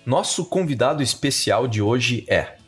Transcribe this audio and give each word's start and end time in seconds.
Nosso 0.05 0.45
convidado 0.45 1.03
especial 1.03 1.67
de 1.67 1.81
hoje 1.81 2.23
é 2.29 2.58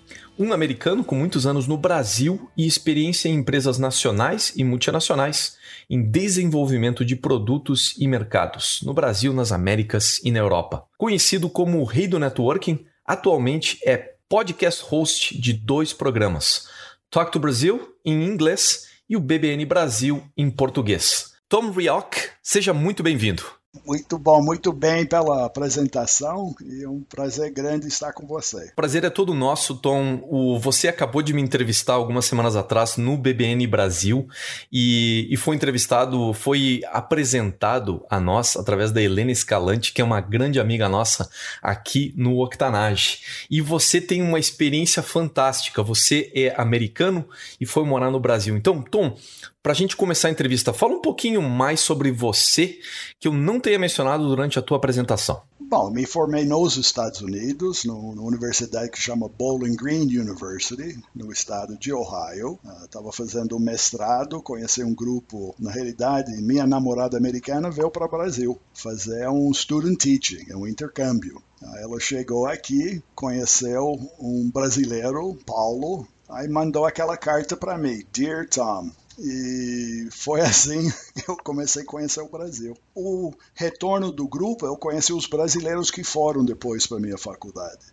um 0.42 0.52
americano 0.52 1.03
com 1.03 1.16
muitos 1.16 1.45
anos 1.45 1.67
no 1.67 1.78
Brasil 1.78 2.50
e 2.58 2.66
experiência 2.66 3.30
em 3.30 3.36
empresas 3.36 3.78
nacionais 3.78 4.52
e 4.56 4.64
multinacionais 4.64 5.56
em 5.88 6.02
desenvolvimento 6.02 7.06
de 7.06 7.16
produtos 7.16 7.94
e 8.00 8.08
mercados 8.08 8.81
no 8.83 8.94
Brasil, 8.94 9.33
nas 9.33 9.52
Américas 9.52 10.20
e 10.23 10.31
na 10.31 10.39
Europa. 10.39 10.86
Conhecido 10.98 11.48
como 11.48 11.80
o 11.80 11.83
rei 11.83 12.08
do 12.08 12.17
networking, 12.17 12.83
atualmente 13.06 13.78
é 13.86 14.16
podcast 14.28 14.83
host 14.83 15.39
de 15.39 15.53
dois 15.53 15.94
programas: 15.94 16.67
Talk 17.09 17.31
to 17.31 17.39
Brazil 17.39 17.95
em 18.03 18.23
inglês 18.23 18.88
e 19.08 19.16
o 19.16 19.20
BBN 19.20 19.64
Brasil 19.66 20.23
em 20.36 20.50
português. 20.50 21.33
Tom 21.48 21.70
Rioch, 21.70 22.30
seja 22.42 22.73
muito 22.73 23.03
bem-vindo. 23.03 23.61
Muito 23.86 24.17
bom, 24.17 24.44
muito 24.44 24.73
bem 24.73 25.05
pela 25.05 25.45
apresentação 25.45 26.53
e 26.61 26.83
é 26.83 26.89
um 26.89 27.02
prazer 27.03 27.50
grande 27.52 27.88
estar 27.88 28.11
com 28.11 28.27
você. 28.27 28.69
Prazer 28.75 29.05
é 29.05 29.09
todo 29.09 29.33
nosso, 29.33 29.75
Tom. 29.77 30.22
O, 30.30 30.59
você 30.59 30.89
acabou 30.89 31.22
de 31.22 31.33
me 31.33 31.41
entrevistar 31.41 31.94
algumas 31.94 32.25
semanas 32.25 32.58
atrás 32.58 32.97
no 32.97 33.17
BBN 33.17 33.66
Brasil 33.67 34.27
e, 34.69 35.25
e 35.31 35.38
foi 35.38 35.55
entrevistado, 35.55 36.33
foi 36.33 36.81
apresentado 36.92 38.05
a 38.09 38.19
nós 38.19 38.58
através 38.58 38.92
da 38.92 39.02
Helena 39.02 39.31
Escalante, 39.31 39.94
que 39.94 40.02
é 40.02 40.03
uma 40.03 40.19
grande 40.19 40.59
amiga 40.59 40.89
nossa 40.89 41.30
aqui 41.64 42.14
no 42.17 42.44
Octanage. 42.44 43.47
E 43.49 43.61
você 43.61 44.02
tem 44.02 44.22
uma 44.22 44.38
experiência 44.38 45.02
fantástica. 45.02 45.81
Você 45.81 46.30
é 46.36 46.53
americano 46.58 47.25
e 47.59 47.66
foi 47.66 47.86
morar 47.86 48.11
no 48.11 48.19
Brasil. 48.19 48.58
Então, 48.58 48.81
Tom, 48.81 49.17
para 49.64 49.73
a 49.73 49.76
gente 49.76 49.95
começar 49.95 50.28
a 50.28 50.31
entrevista, 50.31 50.73
fala 50.73 50.95
um 50.95 51.02
pouquinho 51.02 51.42
mais 51.42 51.80
sobre 51.81 52.12
você, 52.12 52.80
que 53.20 53.28
eu 53.28 53.34
não 53.34 53.59
tenha 53.59 53.78
mencionado 53.78 54.28
durante 54.28 54.58
a 54.58 54.62
tua 54.62 54.78
apresentação. 54.78 55.42
Bom, 55.60 55.89
me 55.89 56.05
formei 56.05 56.44
nos 56.44 56.76
Estados 56.76 57.22
Unidos, 57.22 57.86
numa 57.86 58.23
universidade 58.23 58.89
que 58.89 59.00
chama 59.00 59.30
Bowling 59.30 59.76
Green 59.76 60.02
University, 60.02 61.00
no 61.16 61.32
estado 61.32 61.77
de 61.77 61.94
Ohio. 61.94 62.60
Estava 62.83 63.08
uh, 63.08 63.14
fazendo 63.14 63.55
um 63.55 63.60
mestrado, 63.60 64.42
conheci 64.42 64.83
um 64.83 64.94
grupo. 64.94 65.55
Na 65.58 65.71
realidade, 65.71 66.30
minha 66.42 66.67
namorada 66.67 67.16
americana 67.16 67.71
veio 67.71 67.89
para 67.89 68.05
o 68.05 68.10
Brasil 68.10 68.60
fazer 68.73 69.30
um 69.30 69.54
student 69.54 69.98
teaching, 69.98 70.52
um 70.54 70.67
intercâmbio. 70.67 71.42
Uh, 71.61 71.77
ela 71.77 72.00
chegou 72.02 72.48
aqui, 72.48 73.02
conheceu 73.16 73.98
um 74.20 74.50
brasileiro, 74.52 75.38
Paulo, 75.45 76.05
aí 76.27 76.50
mandou 76.50 76.86
aquela 76.86 77.16
carta 77.16 77.55
para 77.55 77.77
mim: 77.77 78.04
Dear 78.11 78.45
Tom, 78.50 78.92
e 79.20 80.08
foi 80.11 80.42
assim 80.42 80.89
que 81.14 81.30
eu 81.30 81.38
comecei 81.38 81.83
a 81.83 81.86
conhecer 81.86 82.22
o 82.22 82.30
Brasil. 82.30 82.77
O 82.95 83.33
retorno 83.54 84.11
do 84.11 84.27
grupo, 84.27 84.66
eu 84.66 84.76
conheci 84.76 85.14
os 85.14 85.27
brasileiros 85.27 85.92
que 85.92 86.04
foram 86.04 86.44
depois 86.44 86.88
para 86.88 86.99
minha 86.99 87.17
faculdade. 87.17 87.86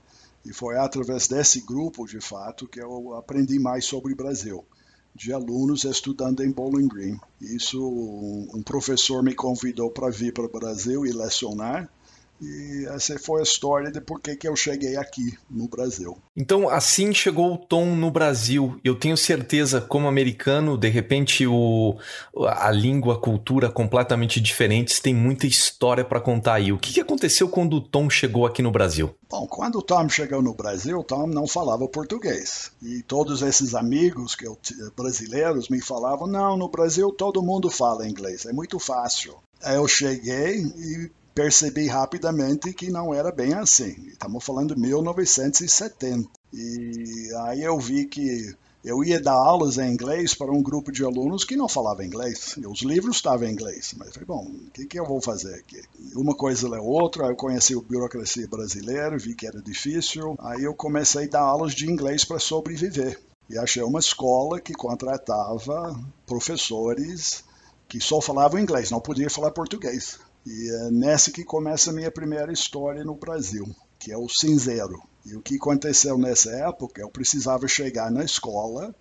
E 0.44 0.52
foi 0.52 0.78
através 0.78 1.28
desse 1.28 1.60
grupo, 1.60 2.06
de 2.06 2.20
fato, 2.20 2.66
que 2.66 2.80
eu 2.80 3.14
aprendi 3.14 3.58
mais 3.58 3.84
sobre 3.84 4.12
o 4.12 4.16
Brasil, 4.16 4.64
de 5.14 5.32
alunos 5.32 5.84
estudando 5.84 6.42
em 6.42 6.50
Bowling 6.50 6.88
Green. 6.88 7.20
Isso, 7.40 7.78
um 8.54 8.62
professor 8.62 9.22
me 9.22 9.34
convidou 9.34 9.90
para 9.90 10.10
vir 10.10 10.32
para 10.32 10.46
o 10.46 10.50
Brasil 10.50 11.04
e 11.04 11.12
lecionar, 11.12 11.90
e 12.40 12.86
essa 12.88 13.18
foi 13.18 13.40
a 13.40 13.42
história 13.42 13.90
de 13.90 14.00
por 14.00 14.20
que 14.20 14.38
eu 14.46 14.54
cheguei 14.54 14.96
aqui 14.96 15.36
no 15.50 15.68
Brasil. 15.68 16.16
Então, 16.36 16.68
assim 16.68 17.12
chegou 17.12 17.54
o 17.54 17.58
Tom 17.58 17.96
no 17.96 18.10
Brasil. 18.10 18.78
Eu 18.84 18.94
tenho 18.94 19.16
certeza, 19.16 19.80
como 19.80 20.06
americano, 20.06 20.78
de 20.78 20.88
repente 20.88 21.46
o, 21.46 21.96
a 22.46 22.70
língua, 22.70 23.14
a 23.14 23.18
cultura 23.18 23.70
completamente 23.70 24.40
diferentes, 24.40 25.00
tem 25.00 25.14
muita 25.14 25.46
história 25.46 26.04
para 26.04 26.20
contar 26.20 26.54
aí. 26.54 26.72
O 26.72 26.78
que 26.78 27.00
aconteceu 27.00 27.48
quando 27.48 27.74
o 27.74 27.80
Tom 27.80 28.08
chegou 28.08 28.46
aqui 28.46 28.62
no 28.62 28.70
Brasil? 28.70 29.14
Bom, 29.28 29.46
quando 29.46 29.78
o 29.78 29.82
Tom 29.82 30.08
chegou 30.08 30.40
no 30.40 30.54
Brasil, 30.54 30.98
o 30.98 31.04
Tom 31.04 31.26
não 31.26 31.46
falava 31.46 31.88
português. 31.88 32.70
E 32.82 33.02
todos 33.02 33.42
esses 33.42 33.74
amigos 33.74 34.34
que 34.34 34.46
eu, 34.46 34.56
brasileiros 34.96 35.68
me 35.68 35.80
falavam: 35.80 36.26
não, 36.26 36.56
no 36.56 36.68
Brasil 36.68 37.10
todo 37.10 37.42
mundo 37.42 37.68
fala 37.68 38.08
inglês, 38.08 38.46
é 38.46 38.52
muito 38.52 38.78
fácil. 38.78 39.34
Aí 39.62 39.74
eu 39.74 39.88
cheguei 39.88 40.60
e 40.60 41.10
percebi 41.38 41.86
rapidamente 41.86 42.72
que 42.72 42.90
não 42.90 43.14
era 43.14 43.30
bem 43.30 43.54
assim. 43.54 43.94
Estamos 44.08 44.42
falando 44.42 44.74
de 44.74 44.80
1970. 44.80 46.28
E 46.52 47.30
aí 47.44 47.62
eu 47.62 47.78
vi 47.78 48.06
que 48.06 48.52
eu 48.84 49.04
ia 49.04 49.20
dar 49.20 49.34
aulas 49.34 49.78
em 49.78 49.88
inglês 49.88 50.34
para 50.34 50.50
um 50.50 50.60
grupo 50.60 50.90
de 50.90 51.04
alunos 51.04 51.44
que 51.44 51.54
não 51.54 51.68
falava 51.68 52.04
inglês. 52.04 52.56
E 52.58 52.66
os 52.66 52.82
livros 52.82 53.16
estavam 53.16 53.46
em 53.46 53.52
inglês. 53.52 53.94
Mas 53.96 54.08
falei, 54.08 54.26
bom, 54.26 54.50
o 54.50 54.70
que, 54.72 54.84
que 54.84 54.98
eu 54.98 55.06
vou 55.06 55.20
fazer 55.20 55.54
aqui? 55.54 55.80
Uma 56.16 56.34
coisa 56.34 56.68
leu 56.68 56.84
outra, 56.84 57.26
aí 57.26 57.30
eu 57.30 57.36
conheci 57.36 57.72
a 57.72 57.80
burocracia 57.80 58.48
brasileira, 58.48 59.16
vi 59.16 59.36
que 59.36 59.46
era 59.46 59.62
difícil. 59.62 60.34
Aí 60.40 60.64
eu 60.64 60.74
comecei 60.74 61.26
a 61.26 61.30
dar 61.30 61.42
aulas 61.42 61.72
de 61.72 61.88
inglês 61.88 62.24
para 62.24 62.40
sobreviver. 62.40 63.16
E 63.48 63.56
achei 63.56 63.84
uma 63.84 64.00
escola 64.00 64.60
que 64.60 64.74
contratava 64.74 65.96
professores 66.26 67.44
que 67.88 68.00
só 68.00 68.20
falavam 68.20 68.60
inglês, 68.60 68.90
não 68.90 69.00
podia 69.00 69.30
falar 69.30 69.50
português. 69.50 70.18
E 70.46 70.70
é 70.70 70.90
nessa 70.90 71.30
que 71.30 71.44
começa 71.44 71.90
a 71.90 71.92
minha 71.92 72.10
primeira 72.10 72.52
história 72.52 73.02
no 73.04 73.14
Brasil, 73.14 73.66
que 73.98 74.12
é 74.12 74.16
o 74.16 74.28
cinzeiro. 74.28 75.02
E 75.24 75.34
o 75.34 75.42
que 75.42 75.56
aconteceu 75.56 76.16
nessa 76.16 76.50
época, 76.50 77.00
eu 77.00 77.10
precisava 77.10 77.66
chegar 77.66 78.10
na 78.10 78.24
escola. 78.24 78.94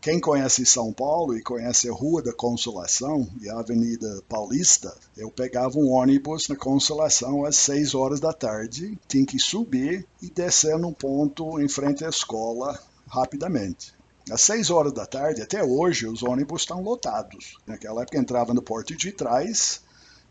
Quem 0.00 0.20
conhece 0.20 0.66
São 0.66 0.92
Paulo 0.92 1.36
e 1.36 1.42
conhece 1.42 1.88
a 1.88 1.92
Rua 1.92 2.22
da 2.22 2.32
Consolação 2.32 3.28
e 3.40 3.48
a 3.48 3.60
Avenida 3.60 4.22
Paulista, 4.28 4.92
eu 5.16 5.30
pegava 5.30 5.78
um 5.78 5.90
ônibus 5.92 6.48
na 6.48 6.56
Consolação 6.56 7.44
às 7.44 7.56
6 7.56 7.94
horas 7.94 8.18
da 8.18 8.32
tarde, 8.32 8.98
tinha 9.06 9.24
que 9.24 9.38
subir 9.38 10.04
e 10.20 10.28
descer 10.28 10.76
num 10.76 10.92
ponto 10.92 11.60
em 11.60 11.68
frente 11.68 12.04
à 12.04 12.08
escola 12.08 12.76
rapidamente. 13.06 13.94
Às 14.30 14.42
6 14.42 14.70
horas 14.70 14.92
da 14.92 15.04
tarde, 15.04 15.42
até 15.42 15.64
hoje, 15.64 16.06
os 16.06 16.22
ônibus 16.22 16.62
estão 16.62 16.82
lotados. 16.82 17.58
Naquela 17.66 18.02
época 18.02 18.18
entrava 18.18 18.54
no 18.54 18.62
porte 18.62 18.96
de 18.96 19.12
trás 19.12 19.82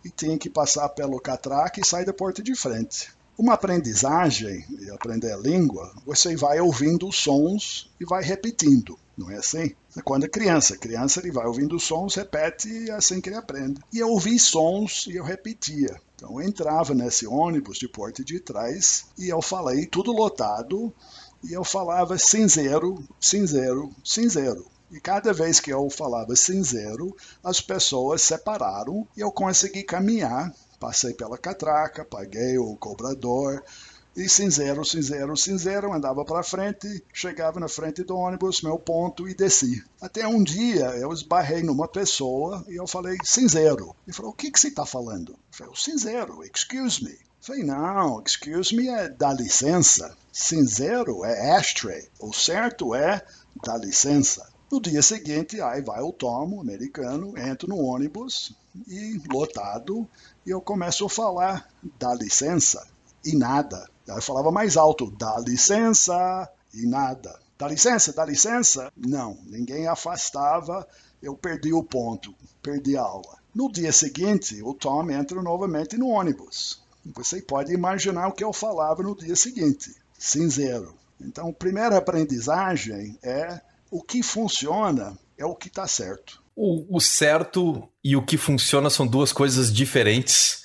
e 0.03 0.09
tem 0.09 0.37
que 0.37 0.49
passar 0.49 0.89
pelo 0.89 1.19
catraque 1.19 1.81
e 1.81 1.85
sair 1.85 2.05
da 2.05 2.13
porta 2.13 2.41
de 2.41 2.55
frente. 2.55 3.11
Uma 3.37 3.53
aprendizagem, 3.53 4.65
e 4.79 4.89
aprender 4.91 5.31
a 5.31 5.37
língua, 5.37 5.91
você 6.05 6.35
vai 6.35 6.59
ouvindo 6.59 7.07
os 7.07 7.17
sons 7.17 7.89
e 7.99 8.05
vai 8.05 8.23
repetindo, 8.23 8.99
não 9.17 9.31
é 9.31 9.37
assim? 9.37 9.73
Quando 10.03 10.25
é 10.25 10.29
criança, 10.29 10.77
criança 10.77 11.19
ele 11.19 11.31
vai 11.31 11.45
ouvindo 11.45 11.75
os 11.75 11.83
sons, 11.83 12.15
repete 12.15 12.69
e 12.69 12.89
é 12.89 12.93
assim 12.93 13.19
que 13.19 13.29
ele 13.29 13.37
aprende. 13.37 13.81
E 13.91 13.99
eu 13.99 14.09
ouvi 14.09 14.37
sons 14.37 15.05
e 15.07 15.15
eu 15.15 15.23
repetia. 15.23 15.99
Então 16.15 16.39
eu 16.39 16.47
entrava 16.47 16.93
nesse 16.93 17.25
ônibus 17.25 17.77
de 17.77 17.87
porta 17.87 18.23
de 18.23 18.39
trás 18.39 19.05
e 19.17 19.29
eu 19.29 19.41
falei 19.41 19.85
tudo 19.85 20.11
lotado 20.11 20.93
e 21.43 21.53
eu 21.53 21.63
falava 21.63 22.17
cinzeiro, 22.17 23.03
cinzeiro, 23.19 23.91
cinzeiro. 24.03 24.65
E 24.91 24.99
cada 24.99 25.33
vez 25.33 25.59
que 25.59 25.71
eu 25.71 25.89
falava 25.89 26.35
cinzeiro, 26.35 27.15
as 27.43 27.61
pessoas 27.61 28.21
separaram 28.21 29.07
e 29.15 29.21
eu 29.21 29.31
consegui 29.31 29.83
caminhar. 29.83 30.53
Passei 30.79 31.13
pela 31.13 31.37
catraca, 31.37 32.03
paguei 32.03 32.57
o 32.57 32.75
cobrador, 32.75 33.63
e 34.15 34.27
cinzeiro, 34.27 34.83
cinzeiro, 34.83 35.37
cinzeiro, 35.37 35.93
andava 35.93 36.25
para 36.25 36.43
frente, 36.43 37.01
chegava 37.13 37.61
na 37.61 37.69
frente 37.69 38.03
do 38.03 38.17
ônibus, 38.17 38.61
meu 38.61 38.77
ponto 38.77 39.29
e 39.29 39.33
desci. 39.33 39.81
Até 40.01 40.27
um 40.27 40.43
dia 40.43 40.87
eu 40.97 41.13
esbarrei 41.13 41.63
numa 41.63 41.87
pessoa 41.87 42.65
e 42.67 42.75
eu 42.75 42.85
falei 42.85 43.17
cinzeiro. 43.23 43.95
Ele 44.05 44.13
falou: 44.13 44.31
O 44.31 44.35
que, 44.35 44.51
que 44.51 44.59
você 44.59 44.67
está 44.67 44.85
falando? 44.85 45.31
Eu 45.31 45.37
falei: 45.51 45.73
Cinzeiro, 45.77 46.43
excuse 46.43 47.03
me. 47.03 47.17
Falei: 47.41 47.63
Não, 47.63 48.21
excuse 48.23 48.75
me 48.75 48.87
é 48.87 49.09
dá 49.09 49.33
licença. 49.33 50.15
Cinzeiro 50.31 51.25
é 51.25 51.55
ashtray. 51.55 52.07
O 52.19 52.31
certo 52.31 52.93
é 52.93 53.25
dá 53.63 53.75
licença. 53.75 54.47
No 54.71 54.79
dia 54.79 55.01
seguinte, 55.01 55.59
aí 55.59 55.81
vai 55.81 56.01
o 56.01 56.13
Tomo, 56.13 56.61
americano, 56.61 57.37
entro 57.37 57.67
no 57.67 57.77
ônibus 57.77 58.55
e 58.87 59.19
lotado, 59.29 60.07
e 60.45 60.51
eu 60.51 60.61
começo 60.61 61.03
a 61.05 61.09
falar, 61.09 61.69
dá 61.99 62.13
licença, 62.13 62.87
e 63.25 63.35
nada. 63.35 63.89
Eu 64.07 64.21
falava 64.21 64.49
mais 64.49 64.77
alto, 64.77 65.11
dá 65.11 65.37
licença, 65.39 66.47
e 66.73 66.85
nada. 66.85 67.37
Dá 67.57 67.67
licença, 67.67 68.13
dá 68.13 68.23
licença? 68.23 68.93
Não, 68.95 69.37
ninguém 69.43 69.87
afastava, 69.87 70.87
eu 71.21 71.35
perdi 71.35 71.73
o 71.73 71.83
ponto, 71.83 72.33
perdi 72.61 72.95
a 72.95 73.01
aula. 73.01 73.39
No 73.53 73.69
dia 73.69 73.91
seguinte, 73.91 74.61
o 74.63 74.73
Tom 74.73 75.11
entra 75.11 75.41
novamente 75.41 75.97
no 75.97 76.07
ônibus. 76.07 76.80
Você 77.05 77.41
pode 77.41 77.73
imaginar 77.73 78.27
o 78.27 78.33
que 78.33 78.43
eu 78.43 78.53
falava 78.53 79.01
no 79.01 79.15
dia 79.15 79.35
seguinte, 79.35 79.95
cinzeiro. 80.17 80.93
Então, 81.19 81.49
a 81.49 81.53
primeira 81.53 81.97
aprendizagem 81.97 83.17
é 83.23 83.59
o 83.89 84.01
que 84.01 84.23
funciona 84.23 85.17
é 85.37 85.45
o 85.45 85.55
que 85.55 85.67
está 85.67 85.87
certo. 85.87 86.41
O, 86.55 86.95
o, 86.95 87.01
certo 87.01 87.89
e 88.03 88.15
o 88.15 88.23
que 88.23 88.37
funciona 88.37 88.89
são 88.89 89.07
duas 89.07 89.33
coisas 89.33 89.73
diferentes. 89.73 90.63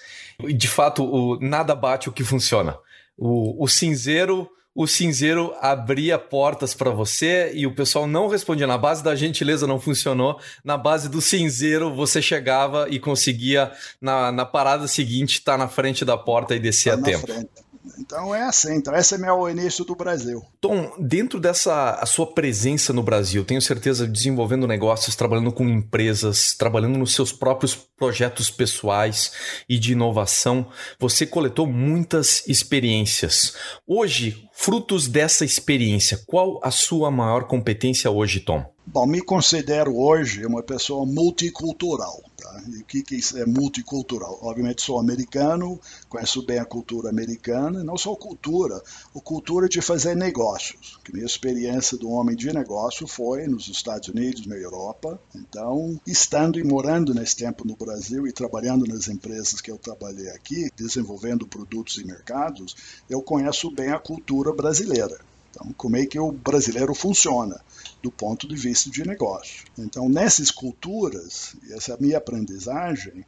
De 0.54 0.68
fato, 0.68 1.02
o, 1.02 1.40
nada 1.40 1.74
bate 1.74 2.08
o 2.08 2.12
que 2.12 2.22
funciona. 2.22 2.76
O, 3.16 3.64
o 3.64 3.66
cinzeiro 3.66 4.48
o 4.76 4.86
cinzeiro 4.86 5.54
abria 5.62 6.18
portas 6.18 6.74
para 6.74 6.90
você 6.90 7.50
e 7.54 7.66
o 7.66 7.74
pessoal 7.74 8.06
não 8.06 8.28
respondia. 8.28 8.66
Na 8.66 8.76
base 8.76 9.02
da 9.02 9.16
gentileza 9.16 9.66
não 9.66 9.80
funcionou. 9.80 10.38
Na 10.62 10.76
base 10.76 11.08
do 11.08 11.22
cinzeiro, 11.22 11.94
você 11.94 12.20
chegava 12.20 12.86
e 12.90 13.00
conseguia, 13.00 13.72
na, 13.98 14.30
na 14.30 14.44
parada 14.44 14.86
seguinte, 14.86 15.38
estar 15.38 15.52
tá 15.52 15.58
na 15.58 15.66
frente 15.66 16.04
da 16.04 16.18
porta 16.18 16.54
e 16.54 16.60
descer 16.60 16.92
tá 16.92 17.00
a 17.00 17.02
tempo. 17.02 17.26
Frente. 17.26 17.65
Então 17.98 18.34
é 18.34 18.42
assim, 18.42 18.74
então 18.74 18.94
esse 18.94 19.14
é 19.14 19.18
meu 19.18 19.48
início 19.48 19.84
do 19.84 19.94
Brasil. 19.94 20.42
Tom, 20.60 20.92
dentro 20.98 21.40
dessa 21.40 21.92
a 21.92 22.06
sua 22.06 22.26
presença 22.26 22.92
no 22.92 23.02
Brasil, 23.02 23.44
tenho 23.44 23.62
certeza 23.62 24.06
desenvolvendo 24.06 24.66
negócios, 24.66 25.16
trabalhando 25.16 25.52
com 25.52 25.68
empresas, 25.68 26.54
trabalhando 26.54 26.98
nos 26.98 27.14
seus 27.14 27.32
próprios 27.32 27.74
projetos 27.74 28.50
pessoais 28.50 29.32
e 29.68 29.78
de 29.78 29.92
inovação, 29.92 30.68
você 30.98 31.26
coletou 31.26 31.66
muitas 31.66 32.46
experiências. 32.46 33.54
Hoje, 33.86 34.48
frutos 34.52 35.08
dessa 35.08 35.44
experiência, 35.44 36.20
qual 36.26 36.60
a 36.62 36.70
sua 36.70 37.10
maior 37.10 37.44
competência 37.44 38.10
hoje, 38.10 38.40
Tom? 38.40 38.64
Bom, 38.86 39.06
me 39.06 39.20
considero 39.20 39.96
hoje 39.96 40.46
uma 40.46 40.62
pessoa 40.62 41.04
multicultural. 41.04 42.22
O 42.58 42.84
que, 42.84 43.02
que 43.02 43.20
é 43.36 43.46
multicultural? 43.46 44.38
Obviamente 44.42 44.82
sou 44.82 44.98
americano, 44.98 45.80
conheço 46.08 46.44
bem 46.44 46.58
a 46.58 46.64
cultura 46.64 47.10
americana, 47.10 47.82
não 47.84 47.96
só 47.96 48.14
cultura, 48.14 48.82
a 49.14 49.20
cultura 49.20 49.68
de 49.68 49.80
fazer 49.80 50.14
negócios. 50.16 50.98
Que 51.04 51.12
minha 51.12 51.26
experiência 51.26 51.96
do 51.96 52.10
homem 52.10 52.36
de 52.36 52.52
negócio 52.52 53.06
foi 53.06 53.46
nos 53.46 53.68
Estados 53.68 54.08
Unidos, 54.08 54.46
na 54.46 54.56
Europa. 54.56 55.20
Então, 55.34 56.00
estando 56.06 56.58
e 56.58 56.64
morando 56.64 57.14
nesse 57.14 57.36
tempo 57.36 57.66
no 57.66 57.76
Brasil 57.76 58.26
e 58.26 58.32
trabalhando 58.32 58.86
nas 58.86 59.08
empresas 59.08 59.60
que 59.60 59.70
eu 59.70 59.78
trabalhei 59.78 60.28
aqui, 60.30 60.70
desenvolvendo 60.76 61.46
produtos 61.46 61.98
e 61.98 62.04
mercados, 62.04 62.76
eu 63.08 63.22
conheço 63.22 63.70
bem 63.70 63.90
a 63.90 63.98
cultura 63.98 64.52
brasileira. 64.52 65.18
Então, 65.50 65.72
como 65.76 65.96
é 65.96 66.04
que 66.04 66.18
o 66.18 66.32
brasileiro 66.32 66.94
funciona 66.94 67.60
do 68.02 68.10
ponto 68.10 68.46
de 68.48 68.56
vista 68.56 68.90
de 68.90 69.06
negócio? 69.06 69.64
Então, 69.78 70.08
nessas 70.08 70.50
culturas, 70.50 71.54
essa 71.70 71.94
é 71.94 71.96
minha 72.00 72.18
aprendizagem, 72.18 73.24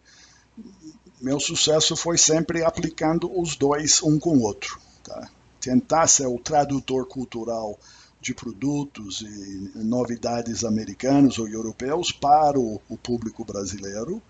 meu 1.20 1.40
sucesso 1.40 1.96
foi 1.96 2.16
sempre 2.16 2.64
aplicando 2.64 3.30
os 3.38 3.56
dois 3.56 4.02
um 4.02 4.18
com 4.18 4.36
o 4.36 4.42
outro. 4.42 4.80
Tá? 5.02 5.28
Tentar 5.60 6.06
ser 6.06 6.26
o 6.26 6.38
tradutor 6.38 7.06
cultural 7.06 7.78
de 8.20 8.34
produtos 8.34 9.20
e 9.20 9.70
novidades 9.76 10.64
americanos 10.64 11.38
ou 11.38 11.48
europeus 11.48 12.10
para 12.10 12.58
o, 12.58 12.80
o 12.88 12.96
público 12.96 13.44
brasileiro 13.44 14.20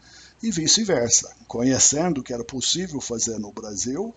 e 0.43 0.51
vice-versa, 0.51 1.35
conhecendo 1.47 2.21
o 2.21 2.23
que 2.23 2.33
era 2.33 2.45
possível 2.45 3.01
fazer 3.01 3.39
no 3.39 3.51
Brasil 3.51 4.15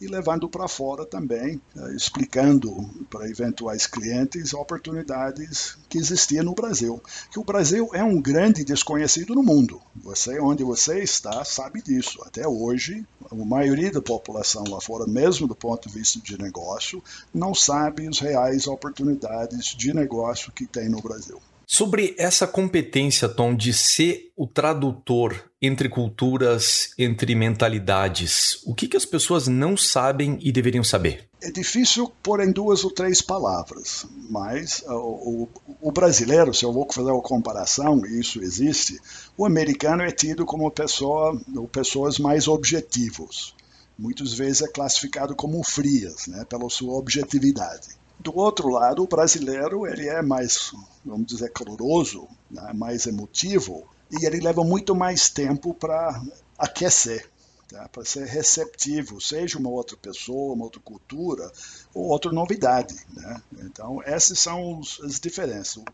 e 0.00 0.06
levando 0.06 0.48
para 0.48 0.68
fora 0.68 1.06
também, 1.06 1.60
eh, 1.76 1.94
explicando 1.94 2.70
para 3.08 3.28
eventuais 3.28 3.86
clientes 3.86 4.52
oportunidades 4.52 5.76
que 5.88 5.98
existiam 5.98 6.44
no 6.44 6.54
Brasil. 6.54 7.02
Que 7.30 7.38
o 7.38 7.44
Brasil 7.44 7.88
é 7.92 8.02
um 8.02 8.20
grande 8.20 8.64
desconhecido 8.64 9.34
no 9.34 9.42
mundo. 9.42 9.80
Você, 9.96 10.38
onde 10.38 10.62
você 10.62 11.02
está, 11.02 11.44
sabe 11.44 11.82
disso. 11.82 12.22
Até 12.24 12.46
hoje, 12.46 13.06
a 13.30 13.34
maioria 13.34 13.90
da 13.90 14.02
população 14.02 14.64
lá 14.68 14.80
fora, 14.80 15.06
mesmo 15.06 15.46
do 15.46 15.54
ponto 15.54 15.88
de 15.88 15.94
vista 15.94 16.20
de 16.20 16.40
negócio, 16.40 17.02
não 17.32 17.54
sabe 17.54 18.06
as 18.06 18.18
reais 18.18 18.66
oportunidades 18.66 19.74
de 19.74 19.94
negócio 19.94 20.52
que 20.52 20.66
tem 20.66 20.88
no 20.88 21.00
Brasil. 21.00 21.40
Sobre 21.76 22.14
essa 22.16 22.46
competência, 22.46 23.28
Tom, 23.28 23.54
de 23.54 23.70
ser 23.74 24.32
o 24.34 24.46
tradutor 24.46 25.38
entre 25.60 25.90
culturas, 25.90 26.94
entre 26.96 27.34
mentalidades, 27.34 28.62
o 28.64 28.74
que, 28.74 28.88
que 28.88 28.96
as 28.96 29.04
pessoas 29.04 29.46
não 29.46 29.76
sabem 29.76 30.38
e 30.40 30.50
deveriam 30.50 30.82
saber? 30.82 31.28
É 31.38 31.50
difícil 31.50 32.10
pôr 32.22 32.40
em 32.40 32.50
duas 32.50 32.82
ou 32.82 32.90
três 32.90 33.20
palavras, 33.20 34.06
mas 34.30 34.82
uh, 34.86 34.94
o, 34.94 35.48
o, 35.82 35.92
brasileiro, 35.92 36.54
se 36.54 36.64
eu 36.64 36.72
vou 36.72 36.90
fazer 36.90 37.10
uma 37.10 37.20
comparação, 37.20 38.06
isso 38.06 38.42
existe, 38.42 38.98
o 39.36 39.44
americano 39.44 40.02
é 40.02 40.10
tido 40.10 40.46
como 40.46 40.70
pessoa, 40.70 41.38
pessoas 41.70 42.18
mais 42.18 42.48
objetivos. 42.48 43.54
Muitas 43.98 44.32
vezes 44.32 44.62
é 44.62 44.68
classificado 44.68 45.36
como 45.36 45.62
frias, 45.62 46.26
né, 46.26 46.42
pela 46.48 46.70
sua 46.70 46.94
objetividade. 46.94 48.05
Do 48.18 48.36
outro 48.36 48.68
lado, 48.68 49.02
o 49.02 49.06
brasileiro 49.06 49.86
ele 49.86 50.08
é 50.08 50.22
mais, 50.22 50.72
vamos 51.04 51.26
dizer, 51.26 51.52
caloroso, 51.52 52.26
né, 52.50 52.72
mais 52.72 53.06
emotivo, 53.06 53.86
e 54.10 54.24
ele 54.24 54.40
leva 54.40 54.64
muito 54.64 54.94
mais 54.94 55.28
tempo 55.28 55.74
para 55.74 56.22
aquecer, 56.58 57.28
tá, 57.68 57.88
para 57.88 58.04
ser 58.04 58.26
receptivo, 58.26 59.20
seja 59.20 59.58
uma 59.58 59.68
outra 59.68 59.96
pessoa, 59.96 60.54
uma 60.54 60.64
outra 60.64 60.80
cultura 60.80 61.50
ou 61.92 62.06
outra 62.06 62.32
novidade. 62.32 62.96
Né? 63.12 63.42
Então, 63.58 64.00
essas 64.04 64.38
são 64.38 64.80
as 65.02 65.20
diferenças. 65.20 65.76
O, 65.76 65.84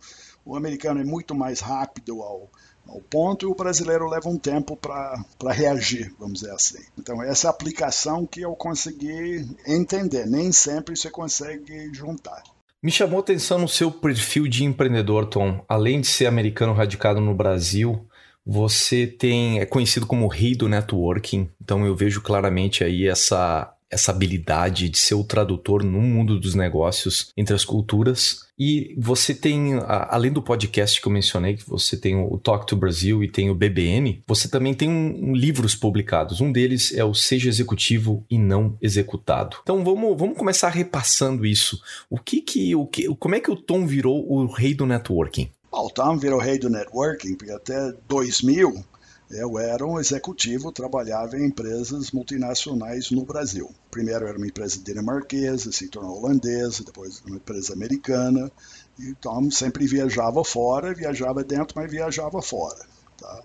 o 0.44 0.56
americano 0.56 1.00
é 1.00 1.04
muito 1.04 1.34
mais 1.34 1.60
rápido 1.60 2.22
ao 2.22 2.48
ao 2.92 3.00
ponto 3.00 3.46
e 3.46 3.50
o 3.50 3.54
brasileiro 3.54 4.06
leva 4.06 4.28
um 4.28 4.38
tempo 4.38 4.76
para 4.76 5.24
reagir, 5.50 6.12
vamos 6.18 6.40
dizer 6.40 6.52
assim. 6.52 6.82
Então, 6.98 7.22
essa 7.22 7.48
aplicação 7.48 8.26
que 8.26 8.42
eu 8.42 8.54
consegui 8.54 9.48
entender, 9.66 10.26
nem 10.26 10.52
sempre 10.52 10.94
você 10.94 11.10
consegue 11.10 11.92
juntar. 11.94 12.42
Me 12.82 12.90
chamou 12.90 13.20
atenção 13.20 13.58
no 13.58 13.68
seu 13.68 13.90
perfil 13.90 14.46
de 14.46 14.64
empreendedor, 14.64 15.26
Tom. 15.26 15.64
Além 15.68 16.00
de 16.00 16.08
ser 16.08 16.26
americano 16.26 16.72
radicado 16.72 17.20
no 17.20 17.34
Brasil, 17.34 18.06
você 18.44 19.06
tem 19.06 19.60
é 19.60 19.66
conhecido 19.66 20.06
como 20.06 20.26
rei 20.26 20.54
do 20.54 20.68
networking. 20.68 21.48
Então 21.62 21.86
eu 21.86 21.94
vejo 21.94 22.20
claramente 22.20 22.82
aí 22.82 23.06
essa 23.06 23.71
essa 23.92 24.10
habilidade 24.10 24.88
de 24.88 24.98
ser 24.98 25.14
o 25.14 25.22
tradutor 25.22 25.84
no 25.84 26.00
mundo 26.00 26.40
dos 26.40 26.54
negócios 26.54 27.30
entre 27.36 27.54
as 27.54 27.64
culturas. 27.64 28.40
E 28.58 28.94
você 28.98 29.34
tem, 29.34 29.74
além 29.86 30.32
do 30.32 30.42
podcast 30.42 31.00
que 31.00 31.06
eu 31.06 31.12
mencionei, 31.12 31.56
que 31.56 31.68
você 31.68 31.96
tem 31.96 32.16
o 32.16 32.38
Talk 32.38 32.66
to 32.66 32.76
Brasil 32.76 33.22
e 33.22 33.30
tem 33.30 33.50
o 33.50 33.54
BBN, 33.54 34.22
você 34.26 34.48
também 34.48 34.72
tem 34.72 34.88
um, 34.88 35.30
um, 35.30 35.34
livros 35.34 35.74
publicados. 35.74 36.40
Um 36.40 36.50
deles 36.50 36.94
é 36.94 37.04
o 37.04 37.14
Seja 37.14 37.48
Executivo 37.48 38.24
e 38.30 38.38
Não 38.38 38.76
Executado. 38.80 39.58
Então 39.62 39.84
vamos, 39.84 40.16
vamos 40.18 40.38
começar 40.38 40.70
repassando 40.70 41.44
isso. 41.44 41.80
O 42.08 42.18
que 42.18 42.40
que, 42.40 42.74
o 42.74 42.86
que, 42.86 43.14
como 43.16 43.34
é 43.34 43.40
que 43.40 43.50
o 43.50 43.56
Tom 43.56 43.86
virou 43.86 44.26
o 44.30 44.46
rei 44.46 44.74
do 44.74 44.86
networking? 44.86 45.50
o 45.72 45.90
Tom 45.90 46.18
virou 46.18 46.38
rei 46.38 46.58
do 46.58 46.68
networking, 46.68 47.34
porque 47.34 47.52
até 47.52 47.92
2000 48.06 48.84
eu 49.32 49.58
era 49.58 49.86
um 49.86 49.98
executivo, 49.98 50.70
trabalhava 50.70 51.38
em 51.38 51.46
empresas 51.46 52.10
multinacionais 52.10 53.10
no 53.10 53.24
Brasil. 53.24 53.70
Primeiro 53.90 54.26
era 54.26 54.36
uma 54.36 54.46
empresa 54.46 54.78
dinamarquesa, 54.78 55.72
se 55.72 55.88
tornou 55.88 56.18
holandesa, 56.18 56.84
depois 56.84 57.22
uma 57.24 57.36
empresa 57.36 57.72
americana. 57.72 58.52
Então 59.00 59.50
sempre 59.50 59.86
viajava 59.86 60.44
fora, 60.44 60.94
viajava 60.94 61.42
dentro, 61.42 61.74
mas 61.76 61.90
viajava 61.90 62.42
fora. 62.42 62.84
Tá? 63.16 63.42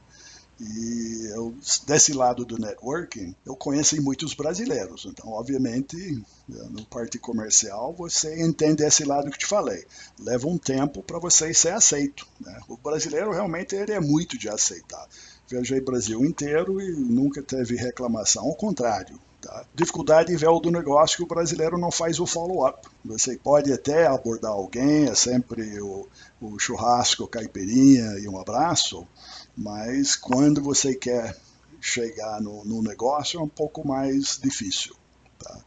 E 0.60 1.30
eu, 1.34 1.56
desse 1.86 2.12
lado 2.14 2.44
do 2.44 2.58
networking, 2.58 3.34
eu 3.46 3.56
conheci 3.56 4.02
muitos 4.02 4.34
brasileiros. 4.34 5.06
Então, 5.06 5.30
obviamente, 5.30 6.22
no 6.48 6.84
parte 6.86 7.20
comercial, 7.20 7.94
você 7.94 8.44
entende 8.44 8.84
esse 8.84 9.06
lado 9.06 9.30
que 9.30 9.38
te 9.38 9.46
falei. 9.46 9.86
Leva 10.20 10.48
um 10.48 10.58
tempo 10.58 11.04
para 11.04 11.20
você 11.20 11.54
ser 11.54 11.74
aceito. 11.74 12.28
Né? 12.42 12.60
O 12.68 12.76
brasileiro 12.76 13.32
realmente 13.32 13.76
ele 13.76 13.94
é 13.94 14.00
muito 14.00 14.38
de 14.38 14.50
aceitar 14.50 15.08
viajei 15.48 15.80
Brasil 15.82 16.24
inteiro 16.26 16.82
e 16.82 16.92
nunca 16.92 17.42
teve 17.42 17.76
reclamação, 17.76 18.46
ao 18.46 18.56
contrário. 18.56 19.20
Tá? 19.42 19.66
Dificuldade 19.74 20.36
veio 20.36 20.60
do 20.60 20.72
negócio 20.72 21.18
que 21.18 21.24
o 21.24 21.28
brasileiro 21.28 21.78
não 21.78 21.92
faz 21.92 22.20
o 22.20 22.26
follow-up. 22.26 22.88
Você 23.06 23.38
pode 23.38 23.72
até 23.72 24.08
abordar 24.08 24.52
alguém, 24.52 25.08
é 25.08 25.16
sempre 25.16 25.80
o, 25.80 26.08
o 26.42 26.60
churrasco, 26.60 27.28
caipirinha 27.28 28.20
e 28.20 28.28
um 28.28 28.40
abraço, 28.40 29.08
mas 29.56 30.16
quando 30.16 30.62
você 30.62 30.96
quer 30.96 31.38
chegar 31.80 32.42
no, 32.42 32.66
no 32.66 32.82
negócio 32.82 33.40
é 33.40 33.44
um 33.44 33.48
pouco 33.48 33.88
mais 33.88 34.40
difícil. 34.42 34.96
Tá? 35.40 35.60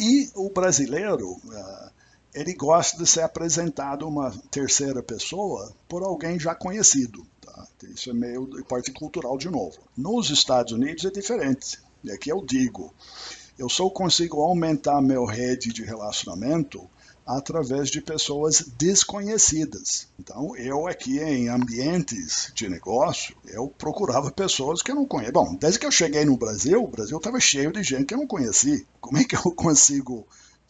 E 0.00 0.30
o 0.34 0.50
brasileiro, 0.50 1.32
uh, 1.32 1.90
ele 2.34 2.52
gosta 2.52 2.98
de 2.98 3.06
ser 3.06 3.22
apresentado 3.22 4.06
uma 4.06 4.30
terceira 4.50 5.02
pessoa 5.02 5.72
por 5.88 6.02
alguém 6.02 6.38
já 6.38 6.54
conhecido. 6.54 7.26
Tá? 7.40 7.55
Isso 7.84 8.10
é 8.10 8.14
meio 8.14 8.48
parte 8.64 8.90
cultural 8.92 9.36
de 9.36 9.50
novo. 9.50 9.78
Nos 9.96 10.30
Estados 10.30 10.72
Unidos 10.72 11.04
é 11.04 11.10
diferente. 11.10 11.78
E 12.02 12.10
aqui 12.10 12.30
eu 12.30 12.44
digo, 12.44 12.94
eu 13.58 13.68
só 13.68 13.88
consigo 13.90 14.40
aumentar 14.40 15.02
meu 15.02 15.24
rede 15.24 15.72
de 15.72 15.82
relacionamento 15.82 16.88
através 17.26 17.90
de 17.90 18.00
pessoas 18.00 18.60
desconhecidas. 18.78 20.06
Então, 20.18 20.56
eu 20.56 20.86
aqui 20.86 21.18
em 21.18 21.48
ambientes 21.48 22.52
de 22.54 22.68
negócio, 22.68 23.36
eu 23.46 23.66
procurava 23.66 24.30
pessoas 24.30 24.80
que 24.80 24.92
eu 24.92 24.94
não 24.94 25.04
conheço. 25.04 25.32
Bom, 25.32 25.56
desde 25.56 25.80
que 25.80 25.86
eu 25.86 25.90
cheguei 25.90 26.24
no 26.24 26.36
Brasil, 26.36 26.82
o 26.82 26.88
Brasil 26.88 27.16
estava 27.16 27.40
cheio 27.40 27.72
de 27.72 27.82
gente 27.82 28.04
que 28.04 28.14
eu 28.14 28.18
não 28.18 28.26
conheci. 28.28 28.86
Como 29.00 29.18
é 29.18 29.24
que 29.24 29.34
eu 29.34 29.50
consigo 29.56 30.26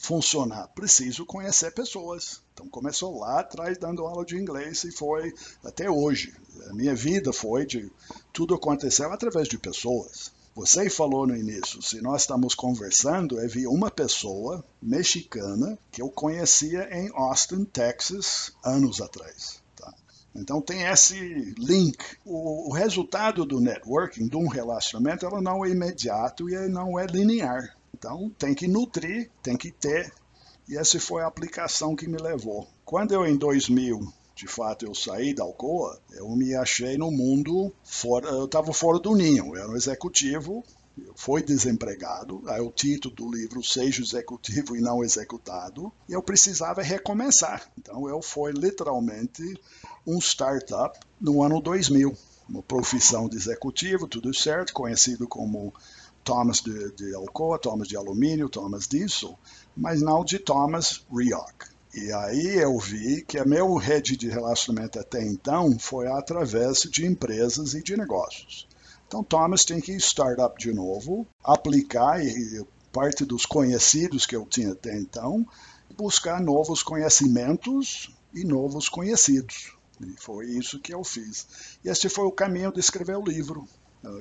funcionar? 0.07 0.69
Preciso 0.69 1.27
conhecer 1.27 1.73
pessoas. 1.73 2.41
Então, 2.55 2.69
começou 2.69 3.19
lá 3.19 3.41
atrás 3.41 3.77
dando 3.77 4.07
aula 4.07 4.25
de 4.25 4.37
inglês 4.37 4.85
e 4.85 4.93
foi 4.93 5.35
até 5.65 5.91
hoje. 5.91 6.33
A 6.71 6.73
minha 6.73 6.95
vida 6.95 7.33
foi 7.33 7.67
de 7.67 7.91
tudo 8.33 8.55
aconteceu 8.55 9.13
através 9.13 9.49
de 9.49 9.59
pessoas. 9.59 10.31
Você 10.55 10.89
falou 10.89 11.27
no 11.27 11.37
início, 11.37 11.83
se 11.83 12.01
nós 12.01 12.23
estamos 12.23 12.55
conversando, 12.55 13.39
é 13.39 13.47
via 13.47 13.69
uma 13.69 13.91
pessoa 13.91 14.65
mexicana 14.81 15.79
que 15.93 16.01
eu 16.01 16.09
conhecia 16.09 16.89
em 16.91 17.11
Austin, 17.13 17.65
Texas, 17.65 18.53
anos 18.65 19.03
atrás. 19.03 19.61
Tá? 19.77 19.93
Então 20.35 20.63
tem 20.63 20.85
esse 20.85 21.55
link. 21.59 21.99
O, 22.25 22.71
o, 22.71 22.73
resultado 22.73 23.45
do 23.45 23.61
networking, 23.61 24.29
de 24.29 24.37
um 24.37 24.49
relacionamento, 24.49 25.27
ela 25.27 25.43
não 25.43 25.63
é 25.63 25.69
imediato 25.69 26.49
e 26.49 26.69
não 26.69 26.99
é 26.99 27.05
linear. 27.05 27.76
Então 27.99 28.31
tem 28.39 28.55
que 28.55 28.69
nutrir, 28.69 29.31
tem 29.43 29.57
que 29.57 29.71
ter. 29.71 30.13
E 30.69 30.77
essa 30.77 31.01
foi 31.01 31.23
a 31.23 31.27
aplicação 31.27 31.97
que 31.97 32.09
me 32.09 32.19
levou. 32.19 32.67
Quando 32.85 33.13
eu, 33.13 33.27
em 33.27 33.37
2000, 33.37 34.13
de 34.35 34.47
fato 34.47 34.85
eu 34.85 34.95
saí 34.95 35.35
da 35.35 35.45
Alcoa, 35.45 35.99
eu 36.13 36.29
me 36.31 36.55
achei 36.55 36.99
no 36.99 37.11
mundo 37.11 37.73
fora, 37.85 38.29
eu 38.29 38.45
estava 38.45 38.73
fora 38.73 38.99
do 38.99 39.15
ninho, 39.15 39.55
eu 39.55 39.57
era 39.57 39.71
um 39.71 39.77
executivo, 39.77 40.63
eu 40.99 41.15
fui 41.17 41.43
desempregado, 41.43 42.43
aí 42.47 42.61
o 42.61 42.71
título 42.71 43.15
do 43.15 43.31
livro 43.31 43.63
Seja 43.63 44.03
Executivo 44.03 44.77
e 44.77 44.81
Não 44.81 45.03
Executado, 45.03 45.93
e 46.09 46.13
eu 46.13 46.23
precisava 46.23 46.83
recomeçar. 46.83 47.71
Então 47.79 48.09
eu 48.09 48.21
fui 48.21 48.53
literalmente 48.53 49.59
um 50.07 50.19
startup 50.19 50.99
no 51.21 51.43
ano 51.43 51.61
2000, 51.61 52.17
uma 52.49 52.63
profissão 52.63 53.29
de 53.29 53.37
executivo, 53.37 54.07
tudo 54.07 54.33
certo, 54.35 54.73
conhecido 54.73 55.27
como 55.27 55.73
Thomas 56.27 56.61
de, 56.61 56.91
de 56.97 57.15
Alcoa, 57.15 57.57
Thomas 57.57 57.87
de 57.87 57.97
Alumínio, 57.97 58.49
Thomas 58.49 58.89
Diesel, 58.89 59.39
mas 59.77 60.03
não 60.03 60.25
de 60.25 60.41
Thomas 60.41 61.07
Rioch. 61.09 61.71
E 61.95 62.13
aí 62.13 62.59
eu 62.59 62.77
vi 62.81 63.25
que 63.25 63.39
a 63.39 63.45
meu 63.45 63.77
rede 63.77 64.17
de 64.17 64.29
relacionamento 64.29 64.99
até 64.99 65.23
então 65.23 65.79
foi 65.79 66.09
através 66.09 66.81
de 66.81 67.07
empresas 67.07 67.75
e 67.75 67.83
de 67.83 67.97
negócios. 67.97 68.67
Então 69.07 69.23
Thomas 69.23 69.65
tem 69.65 69.81
que 69.81 69.93
startup 69.93 70.59
de 70.59 70.73
novo, 70.75 71.25
aplicar 71.45 72.19
parte 72.93 73.25
dos 73.25 73.47
conhecidos 73.47 74.27
que 74.27 74.35
eu 74.35 74.45
tinha 74.45 74.73
até 74.73 74.99
então, 74.99 75.47
buscar 75.97 76.41
novos 76.41 76.83
conhecimentos 76.83 78.13
e 78.35 78.45
novos 78.45 78.89
conhecidos. 78.89 79.77
E 80.01 80.21
foi 80.21 80.47
isso 80.47 80.81
que 80.81 80.93
eu 80.93 81.05
fiz. 81.05 81.47
E 81.85 81.89
esse 81.89 82.09
foi 82.09 82.25
o 82.25 82.33
caminho 82.33 82.73
de 82.73 82.81
escrever 82.81 83.17
o 83.17 83.25
livro. 83.25 83.67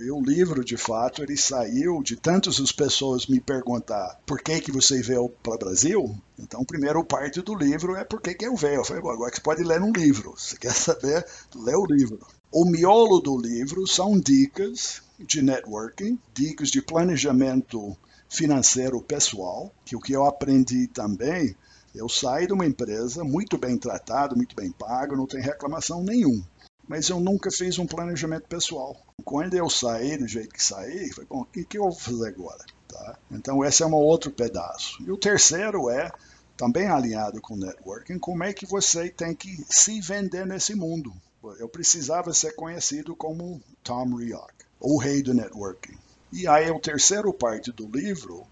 E 0.01 0.10
o 0.10 0.20
livro, 0.20 0.65
de 0.65 0.77
fato, 0.77 1.22
ele 1.22 1.38
saiu 1.38 2.01
de 2.01 2.15
tantas 2.15 2.60
as 2.60 2.72
pessoas 2.72 3.27
me 3.27 3.39
perguntar 3.39 4.20
por 4.25 4.42
que 4.42 4.60
que 4.60 4.72
você 4.72 5.00
veio 5.00 5.30
para 5.30 5.54
o 5.54 5.60
Brasil. 5.60 6.18
Então, 6.39 6.65
primeiro 6.65 7.04
parte 7.04 7.42
do 7.42 7.54
livro 7.54 7.96
é 7.96 8.04
por 8.04 8.20
que 8.20 8.34
que 8.34 8.46
eu 8.46 8.56
veio. 8.56 8.77
Eu 8.77 8.86
falei, 8.86 9.04
agora 9.04 9.32
você 9.34 9.42
pode 9.42 9.63
ler 9.63 9.82
um 9.82 9.92
livro. 9.92 10.34
Você 10.36 10.58
quer 10.58 10.74
saber? 10.75 11.24
Lê 11.56 11.75
o 11.75 11.86
livro. 11.86 12.20
O 12.51 12.65
miolo 12.65 13.20
do 13.20 13.38
livro 13.38 13.86
são 13.86 14.20
dicas 14.20 15.04
de 15.20 15.44
networking, 15.44 16.20
dicas 16.34 16.70
de 16.70 16.82
planejamento 16.82 17.96
financeiro 18.27 19.01
pessoal, 19.01 19.72
que 19.86 19.96
o 19.96 20.00
que 20.00 20.13
eu 20.13 20.25
aprendi 20.25 20.88
também, 20.88 21.56
eu 21.94 22.10
saí 22.10 22.48
de 22.48 22.54
uma 22.54 22.65
empresa 22.65 23.24
muito 23.24 23.58
bem 23.58 23.77
tratado, 23.77 24.36
muito 24.36 24.56
bem 24.56 24.72
pago, 24.72 25.15
não 25.15 25.27
tem 25.27 25.42
reclamação 25.42 26.04
nenhum 26.04 26.44
mas 26.88 27.10
eu 27.10 27.20
nunca 27.20 27.51
fiz 27.51 27.77
um 27.80 27.88
planejamento 27.88 28.48
pessoal. 28.48 28.96
Quando 29.24 29.56
eu 29.56 29.70
saí 29.70 30.18
do 30.18 30.27
jeito 30.27 30.54
que 30.54 30.63
saí, 30.63 31.12
foi 31.12 31.25
bom, 31.25 31.42
o 31.42 31.46
que, 31.46 31.63
que 31.63 31.77
eu 31.77 31.84
vou 31.84 31.92
fazer 31.92 32.30
agora? 32.30 32.63
Tá? 32.88 33.18
Então 33.32 33.63
esse 33.63 33.84
é 33.84 33.86
um 33.86 33.94
outro 33.94 34.32
pedaço. 34.32 35.01
E 35.04 35.12
o 35.12 35.18
terceiro 35.18 35.89
é, 35.89 36.12
também 36.56 36.88
alinhado 36.88 37.42
com 37.42 37.56
networking, 37.56 38.20
como 38.20 38.44
é 38.44 38.54
que 38.54 38.65
você 38.65 39.10
tem 39.10 39.36
que 39.36 39.63
se 39.70 40.00
vender 40.00 40.46
nesse 40.46 40.75
mundo. 40.75 41.13
Eu 41.60 41.70
precisava 41.70 42.34
ser 42.34 42.56
conhecido 42.56 43.15
como 43.15 43.62
Tom 43.84 44.15
Rioch, 44.15 44.54
o 44.80 44.98
rei 44.98 45.22
do 45.22 45.34
networking. 45.34 45.96
E 46.32 46.48
aí 46.48 46.72
o 46.72 46.80
terceiro 46.80 47.32
parte 47.32 47.72
do 47.72 47.88
livro 47.88 48.46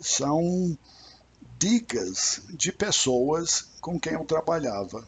são 0.00 0.76
dicas 1.58 2.42
de 2.50 2.70
pessoas 2.70 3.68
com 3.80 3.98
quem 3.98 4.12
eu 4.12 4.24
trabalhava. 4.24 5.06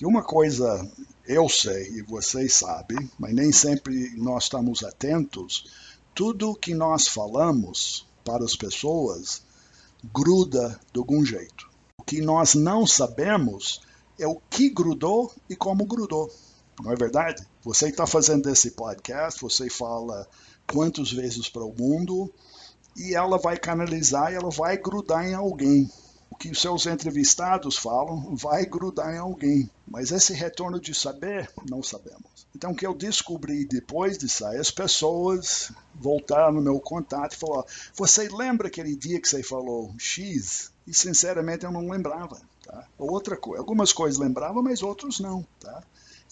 E 0.00 0.06
uma 0.06 0.22
coisa 0.22 0.88
eu 1.28 1.46
sei 1.46 1.90
e 1.90 2.02
vocês 2.02 2.54
sabem, 2.54 3.08
mas 3.18 3.34
nem 3.34 3.52
sempre 3.52 4.14
nós 4.16 4.44
estamos 4.44 4.82
atentos. 4.82 5.70
Tudo 6.14 6.56
que 6.56 6.72
nós 6.72 7.06
falamos 7.06 8.06
para 8.24 8.42
as 8.42 8.56
pessoas 8.56 9.42
gruda 10.10 10.80
de 10.90 10.98
algum 10.98 11.22
jeito. 11.22 11.68
O 11.98 12.02
que 12.02 12.22
nós 12.22 12.54
não 12.54 12.86
sabemos 12.86 13.82
é 14.18 14.26
o 14.26 14.40
que 14.48 14.70
grudou 14.70 15.30
e 15.50 15.54
como 15.54 15.84
grudou. 15.84 16.32
Não 16.82 16.92
é 16.92 16.96
verdade? 16.96 17.46
Você 17.62 17.90
está 17.90 18.06
fazendo 18.06 18.48
esse 18.48 18.70
podcast, 18.70 19.38
você 19.42 19.68
fala 19.68 20.26
quantas 20.66 21.12
vezes 21.12 21.46
para 21.46 21.64
o 21.64 21.74
mundo 21.76 22.32
e 22.96 23.14
ela 23.14 23.36
vai 23.36 23.58
canalizar 23.58 24.32
e 24.32 24.36
ela 24.36 24.50
vai 24.50 24.78
grudar 24.78 25.28
em 25.28 25.34
alguém 25.34 25.90
que 26.38 26.50
os 26.50 26.60
seus 26.60 26.86
entrevistados 26.86 27.76
falam 27.76 28.36
vai 28.36 28.64
grudar 28.64 29.12
em 29.14 29.18
alguém. 29.18 29.68
Mas 29.86 30.12
esse 30.12 30.32
retorno 30.32 30.78
de 30.80 30.94
saber, 30.94 31.50
não 31.68 31.82
sabemos. 31.82 32.46
Então, 32.54 32.70
o 32.70 32.74
que 32.76 32.86
eu 32.86 32.94
descobri 32.94 33.64
depois 33.64 34.16
de 34.16 34.28
sair, 34.28 34.58
as 34.58 34.70
pessoas 34.70 35.72
voltaram 35.94 36.52
no 36.52 36.62
meu 36.62 36.78
contato 36.80 37.34
e 37.34 37.36
falaram: 37.36 37.66
Você 37.94 38.28
lembra 38.28 38.68
aquele 38.68 38.94
dia 38.94 39.20
que 39.20 39.28
você 39.28 39.42
falou 39.42 39.94
X? 39.98 40.70
E 40.86 40.94
sinceramente 40.94 41.64
eu 41.64 41.72
não 41.72 41.88
lembrava. 41.88 42.40
Tá? 42.64 42.86
Outra 42.98 43.36
coisa, 43.36 43.60
algumas 43.60 43.92
coisas 43.92 44.18
lembrava, 44.18 44.62
mas 44.62 44.82
outros 44.82 45.20
não. 45.20 45.44
Tá? 45.60 45.82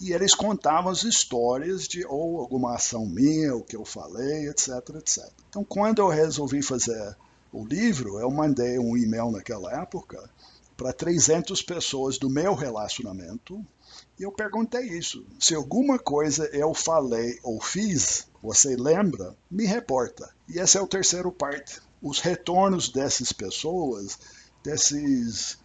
E 0.00 0.12
eles 0.12 0.34
contavam 0.34 0.90
as 0.90 1.04
histórias 1.04 1.88
de 1.88 2.04
ou 2.06 2.38
alguma 2.38 2.74
ação 2.74 3.06
minha, 3.06 3.54
o 3.54 3.62
que 3.62 3.76
eu 3.76 3.84
falei, 3.84 4.48
etc, 4.48 4.68
etc. 4.96 5.30
Então, 5.48 5.64
quando 5.64 6.00
eu 6.00 6.08
resolvi 6.08 6.62
fazer 6.62 7.16
o 7.56 7.66
livro, 7.66 8.18
eu 8.18 8.30
mandei 8.30 8.78
um 8.78 8.96
e-mail 8.96 9.30
naquela 9.30 9.72
época 9.80 10.28
para 10.76 10.92
300 10.92 11.62
pessoas 11.62 12.18
do 12.18 12.28
meu 12.28 12.54
relacionamento 12.54 13.64
e 14.18 14.22
eu 14.22 14.32
perguntei 14.32 14.82
isso. 14.82 15.24
Se 15.38 15.54
alguma 15.54 15.98
coisa 15.98 16.46
eu 16.52 16.74
falei 16.74 17.38
ou 17.42 17.60
fiz, 17.60 18.26
você 18.42 18.76
lembra? 18.76 19.34
Me 19.50 19.64
reporta. 19.64 20.28
E 20.48 20.58
esse 20.58 20.76
é 20.76 20.80
o 20.80 20.86
terceiro 20.86 21.32
parte. 21.32 21.80
Os 22.02 22.20
retornos 22.20 22.90
dessas 22.90 23.32
pessoas, 23.32 24.18
desses 24.62 25.58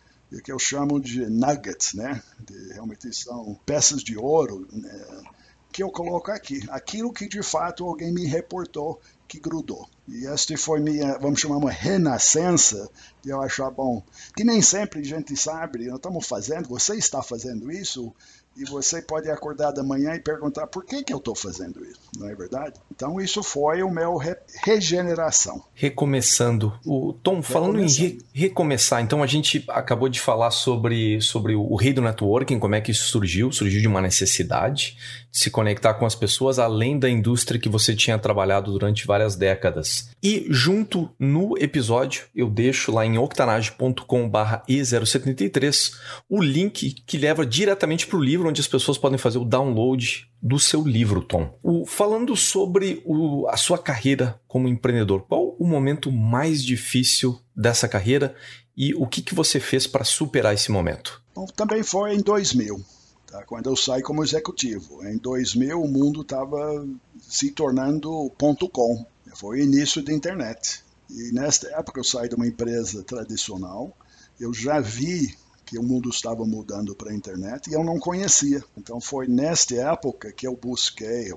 que 0.45 0.51
eu 0.51 0.57
chamo 0.57 0.97
de 0.97 1.25
nuggets, 1.25 1.93
né? 1.93 2.23
De, 2.39 2.73
realmente 2.73 3.13
são 3.13 3.59
peças 3.65 4.01
de 4.01 4.17
ouro, 4.17 4.65
né? 4.71 5.23
que 5.71 5.83
eu 5.83 5.89
coloco 5.89 6.31
aqui. 6.31 6.61
Aquilo 6.69 7.11
que 7.13 7.27
de 7.27 7.41
fato 7.41 7.85
alguém 7.85 8.13
me 8.13 8.25
reportou 8.25 8.99
que 9.27 9.39
grudou. 9.39 9.89
E 10.11 10.27
esta 10.27 10.57
foi 10.57 10.81
minha, 10.81 11.17
vamos 11.19 11.39
chamar 11.39 11.55
uma 11.55 11.71
renascença 11.71 12.89
de 13.23 13.29
eu 13.29 13.41
achar 13.41 13.69
bom. 13.69 14.03
Que 14.35 14.43
nem 14.43 14.61
sempre 14.61 15.01
a 15.01 15.03
gente 15.03 15.35
sabe, 15.35 15.87
nós 15.87 15.95
estamos 15.95 16.27
fazendo, 16.27 16.67
você 16.67 16.95
está 16.95 17.21
fazendo 17.21 17.71
isso, 17.71 18.13
e 18.55 18.65
você 18.65 19.01
pode 19.01 19.29
acordar 19.29 19.71
da 19.71 19.83
manhã 19.83 20.13
e 20.13 20.19
perguntar 20.19 20.67
por 20.67 20.83
que, 20.83 21.03
que 21.03 21.13
eu 21.13 21.17
estou 21.17 21.35
fazendo 21.35 21.83
isso, 21.85 21.99
não 22.17 22.27
é 22.27 22.35
verdade? 22.35 22.79
Então 22.93 23.19
isso 23.19 23.41
foi 23.41 23.81
o 23.81 23.89
meu 23.89 24.17
re 24.17 24.35
regeneração. 24.63 25.63
Recomeçando. 25.73 26.73
O 26.85 27.13
Tom, 27.13 27.41
falando 27.41 27.79
em 27.79 27.87
re 27.87 28.19
recomeçar, 28.33 29.01
então 29.01 29.23
a 29.23 29.27
gente 29.27 29.63
acabou 29.69 30.09
de 30.09 30.19
falar 30.19 30.51
sobre, 30.51 31.21
sobre 31.21 31.55
o 31.55 31.75
rei 31.75 31.93
do 31.93 32.01
networking, 32.01 32.59
como 32.59 32.75
é 32.75 32.81
que 32.81 32.91
isso 32.91 33.05
surgiu, 33.05 33.51
surgiu 33.51 33.81
de 33.81 33.87
uma 33.87 34.01
necessidade 34.01 34.97
de 35.31 35.39
se 35.39 35.49
conectar 35.49 35.93
com 35.93 36.05
as 36.05 36.13
pessoas, 36.13 36.59
além 36.59 36.99
da 36.99 37.09
indústria 37.09 37.59
que 37.59 37.69
você 37.69 37.95
tinha 37.95 38.19
trabalhado 38.19 38.71
durante 38.71 39.07
várias 39.07 39.35
décadas. 39.35 40.09
E 40.21 40.45
junto 40.49 41.09
no 41.17 41.57
episódio, 41.57 42.25
eu 42.35 42.49
deixo 42.49 42.91
lá 42.91 43.05
em 43.05 43.10
octanage.com/barra 43.17 44.63
E073 44.69 45.93
o 46.29 46.41
link 46.41 46.91
que 47.05 47.17
leva 47.17 47.45
diretamente 47.45 48.07
para 48.07 48.17
o 48.17 48.23
livro, 48.23 48.49
onde 48.49 48.61
as 48.61 48.67
pessoas 48.67 48.97
podem 48.97 49.17
fazer 49.17 49.37
o 49.37 49.45
download 49.45 50.29
do 50.41 50.59
seu 50.59 50.83
livro, 50.83 51.21
Tom. 51.21 51.57
O, 51.61 51.85
falando 51.85 52.35
sobre 52.35 53.01
o, 53.05 53.47
a 53.47 53.57
sua 53.57 53.77
carreira 53.77 54.39
como 54.47 54.67
empreendedor, 54.67 55.25
qual 55.27 55.55
o 55.59 55.67
momento 55.67 56.11
mais 56.11 56.63
difícil 56.63 57.39
dessa 57.55 57.87
carreira 57.87 58.35
e 58.75 58.93
o 58.95 59.05
que, 59.05 59.21
que 59.21 59.35
você 59.35 59.59
fez 59.59 59.85
para 59.85 60.03
superar 60.03 60.53
esse 60.53 60.71
momento? 60.71 61.21
Bom, 61.35 61.45
também 61.45 61.83
foi 61.83 62.15
em 62.15 62.21
2000, 62.21 62.83
tá? 63.27 63.43
quando 63.43 63.69
eu 63.69 63.75
saí 63.75 64.01
como 64.01 64.23
executivo. 64.23 65.05
Em 65.05 65.17
2000 65.17 65.81
o 65.81 65.87
mundo 65.87 66.21
estava 66.21 66.85
se 67.19 67.51
tornando 67.51 68.31
ponto 68.37 68.67
.com, 68.67 69.05
foi 69.35 69.59
o 69.59 69.63
início 69.63 70.03
da 70.03 70.11
internet. 70.11 70.83
E 71.13 71.31
nesta 71.33 71.67
época 71.69 71.99
eu 71.99 72.03
saí 72.03 72.29
de 72.29 72.35
uma 72.35 72.47
empresa 72.47 73.03
tradicional, 73.03 73.95
eu 74.39 74.53
já 74.53 74.79
vi 74.79 75.35
que 75.65 75.77
o 75.77 75.83
mundo 75.83 76.09
estava 76.09 76.45
mudando 76.45 76.95
para 76.95 77.11
a 77.11 77.13
internet 77.13 77.69
e 77.69 77.73
eu 77.73 77.83
não 77.83 77.99
conhecia. 77.99 78.63
Então 78.77 78.99
foi 78.99 79.27
nesta 79.27 79.75
época 79.75 80.31
que 80.31 80.47
eu 80.47 80.55
busquei, 80.55 81.31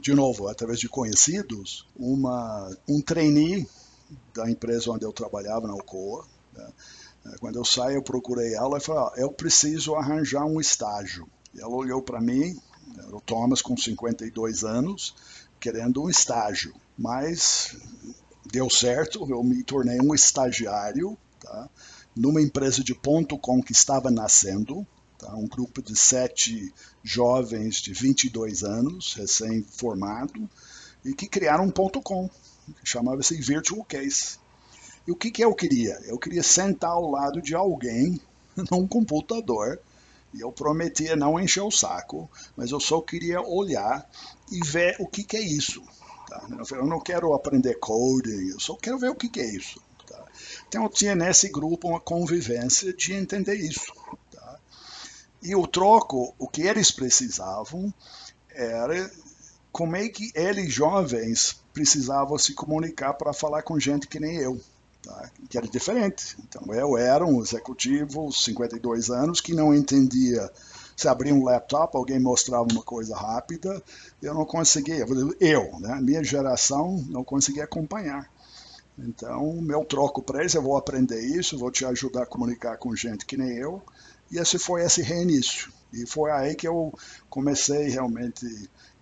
de 0.00 0.14
novo, 0.14 0.48
através 0.48 0.78
de 0.78 0.88
conhecidos, 0.88 1.86
uma, 1.96 2.76
um 2.88 3.00
trainee 3.00 3.68
da 4.34 4.50
empresa 4.50 4.90
onde 4.90 5.04
eu 5.04 5.12
trabalhava, 5.12 5.66
na 5.66 5.72
Alcoa. 5.72 6.24
Né? 6.54 6.68
Quando 7.40 7.56
eu 7.56 7.64
saí, 7.64 7.94
eu 7.96 8.02
procurei 8.02 8.54
ela 8.54 8.78
e 8.78 8.80
falei, 8.80 9.02
ah, 9.02 9.12
eu 9.16 9.32
preciso 9.32 9.94
arranjar 9.94 10.44
um 10.44 10.60
estágio. 10.60 11.28
E 11.54 11.60
ela 11.60 11.74
olhou 11.74 12.02
para 12.02 12.20
mim, 12.20 12.56
o 13.10 13.20
Thomas 13.20 13.62
com 13.62 13.76
52 13.76 14.64
anos, 14.64 15.14
querendo 15.58 16.02
um 16.02 16.08
estágio. 16.08 16.72
Mas 16.96 17.76
deu 18.56 18.70
certo, 18.70 19.26
eu 19.28 19.44
me 19.44 19.62
tornei 19.62 20.00
um 20.00 20.14
estagiário, 20.14 21.14
tá? 21.38 21.68
numa 22.16 22.40
empresa 22.40 22.82
de 22.82 22.94
ponto 22.94 23.36
.com 23.36 23.62
que 23.62 23.72
estava 23.72 24.10
nascendo, 24.10 24.86
tá? 25.18 25.34
um 25.34 25.46
grupo 25.46 25.82
de 25.82 25.94
sete 25.94 26.72
jovens 27.04 27.82
de 27.82 27.92
22 27.92 28.64
anos, 28.64 29.12
recém-formado, 29.12 30.48
e 31.04 31.12
que 31.12 31.28
criaram 31.28 31.64
um 31.64 31.70
ponto 31.70 32.00
.com, 32.00 32.30
que 32.80 32.86
chamava-se 32.88 33.38
Virtual 33.38 33.84
Case. 33.84 34.38
E 35.06 35.12
o 35.12 35.16
que, 35.16 35.30
que 35.30 35.44
eu 35.44 35.54
queria? 35.54 36.00
Eu 36.06 36.18
queria 36.18 36.42
sentar 36.42 36.92
ao 36.92 37.10
lado 37.10 37.42
de 37.42 37.54
alguém 37.54 38.18
num 38.72 38.88
computador, 38.88 39.78
e 40.32 40.40
eu 40.40 40.50
prometia 40.50 41.14
não 41.14 41.38
encher 41.38 41.60
o 41.60 41.70
saco, 41.70 42.30
mas 42.56 42.70
eu 42.70 42.80
só 42.80 43.02
queria 43.02 43.42
olhar 43.42 44.08
e 44.50 44.66
ver 44.66 44.96
o 44.98 45.06
que, 45.06 45.22
que 45.24 45.36
é 45.36 45.42
isso. 45.42 45.82
Tá? 46.28 46.46
Eu 46.72 46.86
não 46.86 47.00
quero 47.00 47.32
aprender 47.34 47.74
coding, 47.74 48.50
eu 48.50 48.60
só 48.60 48.74
quero 48.76 48.98
ver 48.98 49.10
o 49.10 49.14
que, 49.14 49.28
que 49.28 49.40
é 49.40 49.54
isso. 49.54 49.80
Então 50.68 50.84
eu 50.84 50.88
tinha 50.88 51.14
nesse 51.14 51.48
grupo 51.48 51.88
uma 51.88 52.00
convivência 52.00 52.92
de 52.92 53.12
entender 53.14 53.54
isso. 53.54 53.92
Tá? 54.30 54.58
E 55.42 55.54
o 55.54 55.66
troco, 55.66 56.34
o 56.38 56.48
que 56.48 56.62
eles 56.62 56.90
precisavam 56.90 57.92
era 58.50 59.10
como 59.70 59.96
é 59.96 60.08
que 60.08 60.30
eles 60.34 60.72
jovens 60.72 61.60
precisavam 61.72 62.38
se 62.38 62.54
comunicar 62.54 63.14
para 63.14 63.32
falar 63.32 63.62
com 63.62 63.78
gente 63.78 64.06
que 64.06 64.18
nem 64.18 64.36
eu. 64.36 64.60
Tá? 65.02 65.30
Que 65.48 65.58
era 65.58 65.68
diferente. 65.68 66.36
Então 66.40 66.74
eu 66.74 66.96
era 66.96 67.24
um 67.24 67.42
executivo, 67.42 68.32
52 68.32 69.10
anos, 69.10 69.40
que 69.40 69.54
não 69.54 69.74
entendia 69.74 70.50
se 70.96 71.06
abria 71.06 71.34
um 71.34 71.44
laptop, 71.44 71.94
alguém 71.96 72.18
mostrava 72.18 72.66
uma 72.72 72.82
coisa 72.82 73.14
rápida, 73.14 73.82
eu 74.22 74.32
não 74.32 74.46
conseguia, 74.46 75.04
eu, 75.38 75.78
né, 75.78 76.00
minha 76.00 76.24
geração 76.24 77.04
não 77.08 77.22
conseguia 77.22 77.64
acompanhar. 77.64 78.30
Então, 78.98 79.60
meu 79.60 79.84
troco 79.84 80.22
para 80.22 80.40
eles, 80.40 80.54
eu 80.54 80.62
vou 80.62 80.76
aprender 80.76 81.20
isso, 81.20 81.58
vou 81.58 81.70
te 81.70 81.84
ajudar 81.84 82.22
a 82.22 82.26
comunicar 82.26 82.78
com 82.78 82.96
gente 82.96 83.26
que 83.26 83.36
nem 83.36 83.50
eu. 83.58 83.82
E 84.30 84.38
esse 84.38 84.58
foi 84.58 84.82
esse 84.82 85.02
reinício. 85.02 85.70
E 85.92 86.06
foi 86.06 86.30
aí 86.30 86.54
que 86.54 86.66
eu 86.66 86.92
comecei 87.28 87.88
realmente 87.90 88.46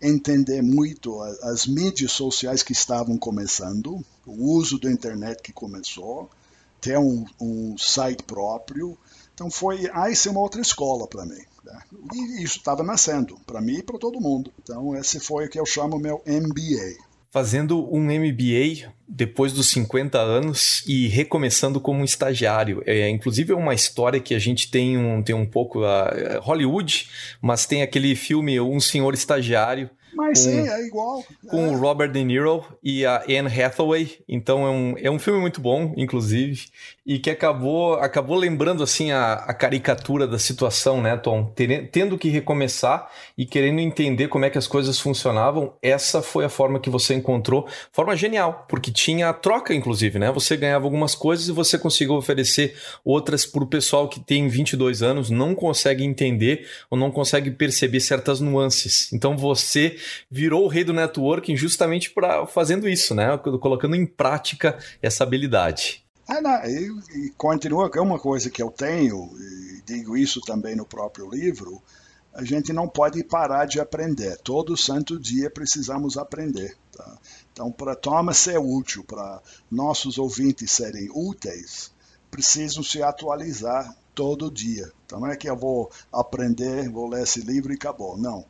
a 0.03 0.07
entender 0.07 0.63
muito 0.63 1.23
as 1.43 1.67
mídias 1.67 2.11
sociais 2.11 2.63
que 2.63 2.73
estavam 2.73 3.17
começando, 3.17 4.05
o 4.27 4.51
uso 4.53 4.81
da 4.81 4.91
internet 4.91 5.41
que 5.41 5.53
começou, 5.53 6.29
ter 6.81 6.99
um, 6.99 7.25
um 7.41 7.79
site 7.79 8.23
próprio. 8.25 8.99
Então 9.33 9.49
foi 9.51 9.89
aí 9.93 10.15
ser 10.15 10.31
uma 10.31 10.41
outra 10.41 10.61
escola 10.61 11.07
para 11.07 11.25
mim. 11.25 11.43
Né? 11.65 11.81
E 12.13 12.43
isso 12.43 12.59
estava 12.59 12.83
nascendo 12.83 13.39
para 13.47 13.61
mim 13.61 13.79
e 13.79 13.83
para 13.83 13.99
todo 13.99 14.21
mundo. 14.21 14.53
Então 14.63 14.95
esse 14.97 15.19
foi 15.19 15.47
o 15.47 15.51
que 15.51 15.59
eu 15.59 15.67
chamo 15.67 15.99
meu 15.99 16.23
MBA 16.27 17.15
fazendo 17.35 17.93
um 17.93 18.01
MBA 18.01 18.93
depois 19.09 19.53
dos 19.53 19.69
50 19.71 20.21
anos 20.21 20.85
e 20.87 21.09
recomeçando 21.09 21.81
como 21.81 21.99
um 21.99 22.05
estagiário. 22.05 22.81
É, 22.87 23.11
inclusive 23.11 23.53
é 23.53 23.57
uma 23.57 23.75
história 23.75 24.21
que 24.21 24.37
a 24.37 24.39
gente 24.39 24.71
tem 24.71 24.97
um, 24.97 25.21
tem 25.21 25.35
um 25.35 25.45
pouco 25.45 25.81
uh, 25.81 26.39
Hollywood, 26.41 27.11
mas 27.43 27.67
tem 27.67 27.83
aquele 27.83 28.15
filme 28.15 28.61
Um 28.61 28.79
Senhor 28.79 29.13
Estagiário, 29.15 29.91
mas 30.15 30.45
com, 30.45 30.51
sim, 30.51 30.69
é 30.69 30.87
igual. 30.87 31.25
Com 31.49 31.67
é. 31.67 31.71
o 31.71 31.77
Robert 31.77 32.13
De 32.13 32.23
Niro 32.23 32.65
e 32.83 33.05
a 33.05 33.25
Anne 33.29 33.49
Hathaway. 33.49 34.19
Então 34.29 34.65
é 34.65 34.71
um, 34.71 34.95
é 34.99 35.11
um 35.11 35.19
filme 35.19 35.41
muito 35.41 35.61
bom, 35.61 35.93
inclusive, 35.97 36.67
e 37.07 37.19
que 37.19 37.29
acabou, 37.29 37.95
acabou 37.95 38.37
lembrando 38.37 38.83
assim 38.83 39.11
a, 39.11 39.35
a 39.35 39.53
caricatura 39.53 40.27
da 40.27 40.39
situação, 40.39 41.03
né, 41.03 41.17
Tom? 41.17 41.53
Tendo 41.93 42.17
que 42.17 42.31
recomeçar 42.31 43.11
e 43.37 43.45
querendo 43.45 43.81
entender 43.81 44.29
como 44.29 44.47
é 44.47 44.51
que 44.51 44.57
as 44.57 44.67
coisas 44.67 44.99
funcionavam, 44.99 45.75
essa 45.83 46.23
foi 46.23 46.47
a 46.47 46.49
forma 46.49 46.81
que 46.81 46.89
você 46.89 47.15
encontrou. 47.15 47.69
Forma 47.93 48.17
genial, 48.17 48.65
porque 48.69 48.91
tinha 48.91 49.33
troca, 49.35 49.75
inclusive, 49.75 50.19
né? 50.19 50.33
Você 50.33 50.57
ganhava 50.57 50.87
algumas 50.87 51.15
coisas 51.15 51.49
e 51.49 51.53
você 51.53 51.79
conseguiu 51.79 52.15
oferecer 52.15 52.75
outras 53.05 53.45
para 53.45 53.63
o 53.63 53.67
pessoal 53.67 54.09
que 54.09 54.21
tem 54.21 54.49
22 54.49 55.03
anos, 55.03 55.29
não 55.29 55.55
consegue 55.55 56.05
entender 56.05 56.67
ou 56.91 56.97
não 56.97 57.11
consegue 57.11 57.51
perceber 57.51 58.01
certas 58.01 58.41
nuances. 58.41 59.13
Então 59.13 59.37
você 59.37 59.97
virou 60.31 60.65
o 60.65 60.69
rei 60.69 60.85
do 60.85 60.95
networking 60.95 61.55
justamente 61.55 62.11
para 62.11 62.47
fazendo 62.47 62.89
isso, 62.89 63.15
né? 63.15 63.37
Colocando 63.37 63.95
em 63.95 64.07
prática 64.07 64.79
essa 65.03 65.23
habilidade. 65.23 66.04
É, 66.27 66.41
não, 66.41 66.65
e, 66.65 67.27
e 67.27 67.31
continua 67.37 67.91
que 67.91 67.99
é 67.99 68.03
uma 68.03 68.19
coisa 68.19 68.51
que 68.51 68.63
eu 68.63 68.71
tenho, 68.71 69.31
e 69.39 69.83
digo 69.85 70.17
isso 70.17 70.41
também 70.41 70.75
no 70.75 70.87
próprio 70.87 71.29
livro, 71.29 71.83
a 72.33 72.43
gente 72.43 72.73
não 72.73 72.89
pode 72.89 73.23
parar 73.23 73.65
de 73.67 73.79
aprender. 73.79 74.37
Todo 74.39 74.77
santo 74.77 75.19
dia 75.19 75.49
precisamos 75.49 76.19
aprender. 76.19 76.77
Tá? 76.91 77.19
Então, 77.53 77.71
para 77.71 77.95
Thomas 77.95 78.39
ser 78.39 78.59
útil, 78.59 79.05
para 79.05 79.41
nossos 79.71 80.19
ouvintes 80.19 80.73
serem 80.73 81.09
úteis, 81.15 81.93
precisam 82.31 82.83
se 82.83 83.03
atualizar 83.03 83.97
todo 84.15 84.51
dia. 84.51 84.91
Então, 85.07 85.21
não 85.21 85.29
é 85.29 85.37
que 85.37 85.49
eu 85.49 85.57
vou 85.57 85.91
aprender, 86.13 86.89
vou 86.89 87.09
ler 87.09 87.23
esse 87.23 87.41
livro 87.41 87.73
e 87.73 87.77
acabou. 87.77 88.17
Não. 88.17 88.45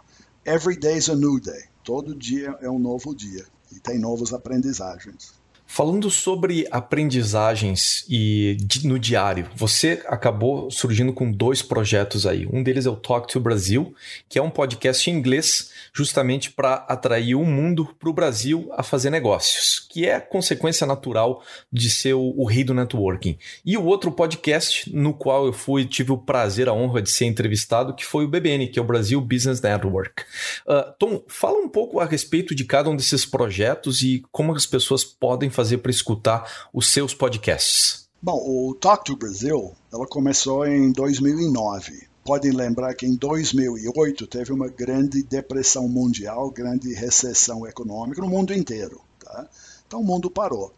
Every 0.47 0.79
day 0.79 0.97
is 0.97 1.11
a 1.11 1.15
new 1.15 1.39
day. 1.39 1.65
Todo 1.83 2.15
dia 2.15 2.57
é 2.61 2.71
um 2.71 2.79
novo 2.79 3.15
dia 3.15 3.45
e 3.71 3.79
tem 3.79 3.99
novas 3.99 4.33
aprendizagens. 4.33 5.35
Falando 5.75 6.09
sobre 6.09 6.69
aprendizagens 6.71 8.05
e 8.09 8.57
no 8.85 8.97
diário, 8.97 9.51
você 9.57 10.01
acabou 10.07 10.71
surgindo 10.71 11.13
com 11.13 11.33
dois 11.33 11.63
projetos 11.63 12.29
aí. 12.29 12.47
Um 12.53 12.63
deles 12.63 12.87
é 12.87 12.91
o 12.91 12.95
Talk 12.95 13.27
to 13.27 13.41
Brasil, 13.41 13.93
que 14.29 14.39
é 14.39 14.43
um 14.43 14.51
podcast 14.51 15.11
em 15.11 15.15
inglês 15.15 15.73
justamente 15.93 16.53
para 16.53 16.75
atrair 16.89 17.35
o 17.35 17.45
mundo 17.45 17.93
para 17.99 18.09
o 18.09 18.13
Brasil 18.13 18.71
a 18.77 18.85
fazer 18.85 19.11
negócios, 19.11 19.85
que 19.91 20.07
é 20.07 20.21
consequência 20.21 20.87
natural 20.87 21.43
de 21.73 21.91
ser 21.91 22.15
o, 22.15 22.33
o, 22.37 22.45
rei 22.45 22.63
do 22.63 22.73
networking. 22.73 23.37
E 23.67 23.77
o 23.77 23.85
outro 23.85 24.13
podcast 24.13 24.95
no 24.95 25.13
qual 25.13 25.45
eu 25.45 25.53
fui 25.53 25.85
tive 25.85 26.13
o 26.13 26.19
prazer, 26.19 26.69
a 26.69 26.73
honra 26.73 27.03
de 27.03 27.11
ser 27.11 27.25
entrevistado, 27.25 27.95
que 27.95 28.05
foi 28.05 28.25
o 28.25 28.29
BBN, 28.29 28.69
que 28.69 28.79
é 28.79 28.83
o 28.83 28.87
Brasil 28.87 29.21
Business 29.21 29.61
Network. 29.61 30.23
Uh, 30.69 30.95
Tom, 31.01 31.25
fala 31.27 31.59
um 31.59 31.69
pouco 31.69 31.99
a 31.99 32.05
respeito 32.05 32.55
de 32.55 32.65
cada 32.65 32.89
um 32.89 32.95
desses 32.95 33.27
projetos 33.27 34.03
e 34.03 34.23
como 34.31 34.55
as 34.55 34.67
pessoas 34.67 35.03
podem 35.03 35.51
fazer 35.51 35.64
para 35.79 35.91
escutar 35.91 36.69
os 36.73 36.91
seus 36.91 37.15
podcasts. 37.15 38.07
Bom, 38.23 38.37
o 38.37 38.75
Talk 38.75 39.05
to 39.05 39.17
Brasil, 39.17 39.75
ela 39.93 40.07
começou 40.07 40.67
em 40.67 40.93
2009 40.93 42.15
podem 42.25 42.53
lembrar 42.53 42.95
que 42.95 43.07
em 43.07 43.15
2008 43.15 44.27
teve 44.27 44.51
uma 44.51 44.69
grande 44.69 45.23
depressão 45.23 45.87
mundial, 45.87 46.51
grande 46.51 46.93
recessão 46.95 47.67
econômica 47.67 48.23
no 48.23 48.29
mundo 48.29 48.55
inteiro. 48.55 49.01
Tá? 49.19 49.47
Então 49.87 50.01
o 50.01 50.05
mundo 50.05 50.31
parou. 50.31 50.73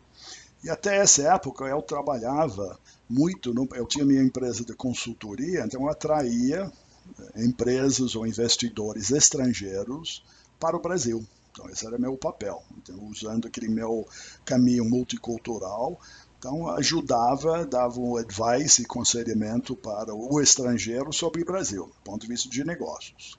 E 0.64 0.68
até 0.68 0.96
essa 0.96 1.22
época 1.34 1.64
eu 1.66 1.80
trabalhava 1.80 2.78
muito, 3.08 3.54
no, 3.54 3.68
eu 3.74 3.86
tinha 3.86 4.04
minha 4.04 4.22
empresa 4.22 4.64
de 4.64 4.74
consultoria, 4.74 5.64
então 5.64 5.82
eu 5.82 5.88
atraía 5.88 6.70
eh, 7.18 7.44
empresas 7.44 8.16
ou 8.16 8.26
investidores 8.26 9.12
estrangeiros 9.12 10.24
para 10.58 10.76
o 10.76 10.80
Brasil. 10.80 11.24
Então, 11.56 11.70
esse 11.70 11.86
era 11.86 11.98
meu 11.98 12.18
papel. 12.18 12.62
Então, 12.76 13.02
usando 13.06 13.46
aquele 13.46 13.68
meu 13.68 14.06
caminho 14.44 14.84
multicultural, 14.84 15.98
então 16.38 16.68
ajudava, 16.68 17.64
dava 17.64 17.98
um 17.98 18.16
advice 18.16 18.82
e 18.82 18.84
aconselhamento 18.84 19.74
para 19.74 20.14
o 20.14 20.38
estrangeiro 20.38 21.10
sobre 21.14 21.40
o 21.40 21.46
Brasil, 21.46 21.86
do 21.86 22.02
ponto 22.04 22.20
de 22.20 22.28
vista 22.28 22.50
de 22.50 22.62
negócios. 22.62 23.38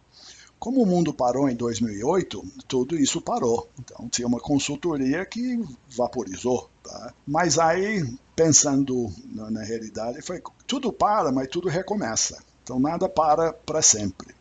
Como 0.58 0.82
o 0.82 0.86
mundo 0.88 1.14
parou 1.14 1.48
em 1.48 1.56
2008, 1.56 2.44
tudo 2.68 2.98
isso 2.98 3.22
parou. 3.22 3.70
Então 3.80 4.10
tinha 4.10 4.28
uma 4.28 4.40
consultoria 4.40 5.24
que 5.24 5.64
vaporizou. 5.96 6.68
Tá? 6.84 7.14
Mas 7.28 7.60
aí, 7.60 8.04
pensando 8.36 9.14
na, 9.26 9.52
na 9.52 9.64
realidade, 9.64 10.24
foi 10.24 10.42
tudo 10.66 10.92
para, 10.92 11.32
mas 11.32 11.48
tudo 11.50 11.70
recomeça. 11.70 12.44
Então 12.64 12.80
nada 12.80 13.08
para 13.08 13.54
para 13.54 13.84
sempre. 13.84 14.37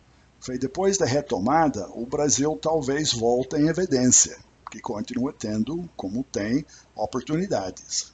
Foi 0.46 0.56
depois 0.56 0.96
da 0.96 1.04
retomada, 1.04 1.88
o 1.92 2.06
Brasil 2.06 2.56
talvez 2.62 3.12
volte 3.12 3.56
em 3.56 3.66
evidência, 3.66 4.38
que 4.70 4.78
continua 4.78 5.34
tendo, 5.36 5.90
como 5.96 6.22
tem, 6.22 6.64
oportunidades. 6.94 8.12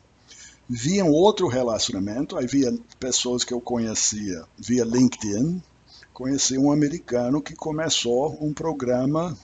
Via 0.67 1.05
um 1.05 1.11
outro 1.11 1.47
relacionamento, 1.47 2.39
havia 2.39 2.75
pessoas 2.99 3.45
que 3.45 3.53
eu 3.53 3.61
conhecia 3.61 4.47
via 4.57 4.83
LinkedIn, 4.83 5.63
conheci 6.15 6.57
um 6.57 6.73
americano 6.73 7.43
que 7.43 7.55
começou 7.55 8.35
um 8.41 8.55
programa 8.55 9.37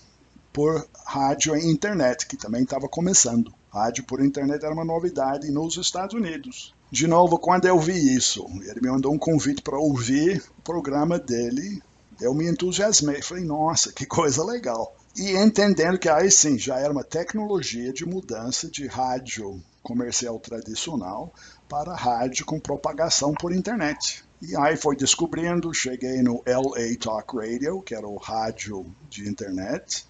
por 0.51 0.88
rádio 1.05 1.55
e 1.55 1.70
internet, 1.70 2.27
que 2.27 2.38
também 2.38 2.62
estava 2.62 2.88
começando. 2.88 3.53
Rádio 3.70 4.05
por 4.05 4.24
internet 4.24 4.64
era 4.64 4.72
uma 4.72 4.83
novidade 4.83 5.51
nos 5.51 5.77
Estados 5.77 6.14
Unidos. 6.14 6.74
De 6.90 7.07
novo, 7.07 7.38
quando 7.38 7.66
eu 7.66 7.79
vi 7.79 8.16
isso, 8.16 8.46
ele 8.62 8.81
me 8.81 8.90
mandou 8.90 9.12
um 9.12 9.18
convite 9.18 9.61
para 9.61 9.79
ouvir 9.79 10.42
o 10.59 10.62
programa 10.62 11.18
dele, 11.18 11.83
eu 12.20 12.35
me 12.35 12.48
entusiasmei. 12.48 13.22
Falei, 13.22 13.44
nossa, 13.44 13.92
que 13.92 14.07
coisa 14.07 14.44
legal. 14.44 14.94
E 15.16 15.37
entendendo 15.37 15.98
que 15.98 16.09
aí 16.09 16.31
sim 16.31 16.59
já 16.59 16.78
era 16.78 16.92
uma 16.92 17.04
tecnologia 17.04 17.92
de 17.92 18.07
mudança 18.07 18.70
de 18.70 18.87
rádio 18.87 19.61
comercial 19.83 20.38
tradicional 20.38 21.33
para 21.68 21.94
rádio 21.94 22.44
com 22.44 22.61
propagação 22.61 23.35
por 23.35 23.52
internet. 23.52 24.24
E 24.40 24.57
aí 24.57 24.76
foi 24.76 24.94
descobrindo, 24.94 25.74
cheguei 25.74 26.22
no 26.22 26.42
LA 26.46 26.96
Talk 27.00 27.37
Radio, 27.37 27.83
que 27.83 27.94
era 27.94 28.07
o 28.07 28.16
rádio 28.16 28.87
de 29.11 29.28
internet, 29.28 30.07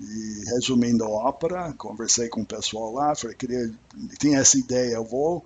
e 0.00 0.44
resumindo 0.46 1.04
a 1.04 1.08
ópera, 1.08 1.72
conversei 1.72 2.28
com 2.28 2.42
o 2.42 2.46
pessoal 2.46 2.92
lá, 2.92 3.14
falei, 3.16 3.36
queria, 3.36 3.72
tinha 4.20 4.38
essa 4.38 4.56
ideia, 4.56 4.94
eu 4.94 5.04
vou 5.04 5.44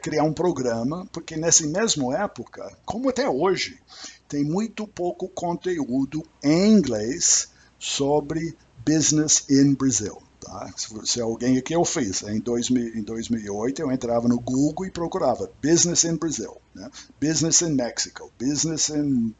criar 0.00 0.22
um 0.22 0.32
programa, 0.32 1.06
porque 1.12 1.36
nessa 1.36 1.66
mesma 1.66 2.16
época, 2.16 2.72
como 2.84 3.08
até 3.08 3.28
hoje, 3.28 3.80
tem 4.30 4.44
muito 4.44 4.86
pouco 4.86 5.28
conteúdo 5.28 6.24
em 6.42 6.72
inglês 6.72 7.48
sobre 7.80 8.56
business 8.86 9.44
in 9.50 9.74
Brazil. 9.74 10.22
Tá? 10.40 10.72
Se, 11.04 11.20
alguém 11.20 11.58
aqui 11.58 11.74
eu 11.74 11.84
fiz, 11.84 12.22
em, 12.22 12.38
2000, 12.38 12.96
em 12.96 13.02
2008 13.02 13.82
eu 13.82 13.90
entrava 13.90 14.28
no 14.28 14.40
Google 14.40 14.86
e 14.86 14.90
procurava 14.90 15.50
Business 15.60 16.04
in 16.04 16.16
Brazil, 16.16 16.56
né? 16.74 16.88
Business 17.20 17.60
in 17.60 17.74
Mexico, 17.74 18.30
Business 18.38 18.88
in 18.88 19.34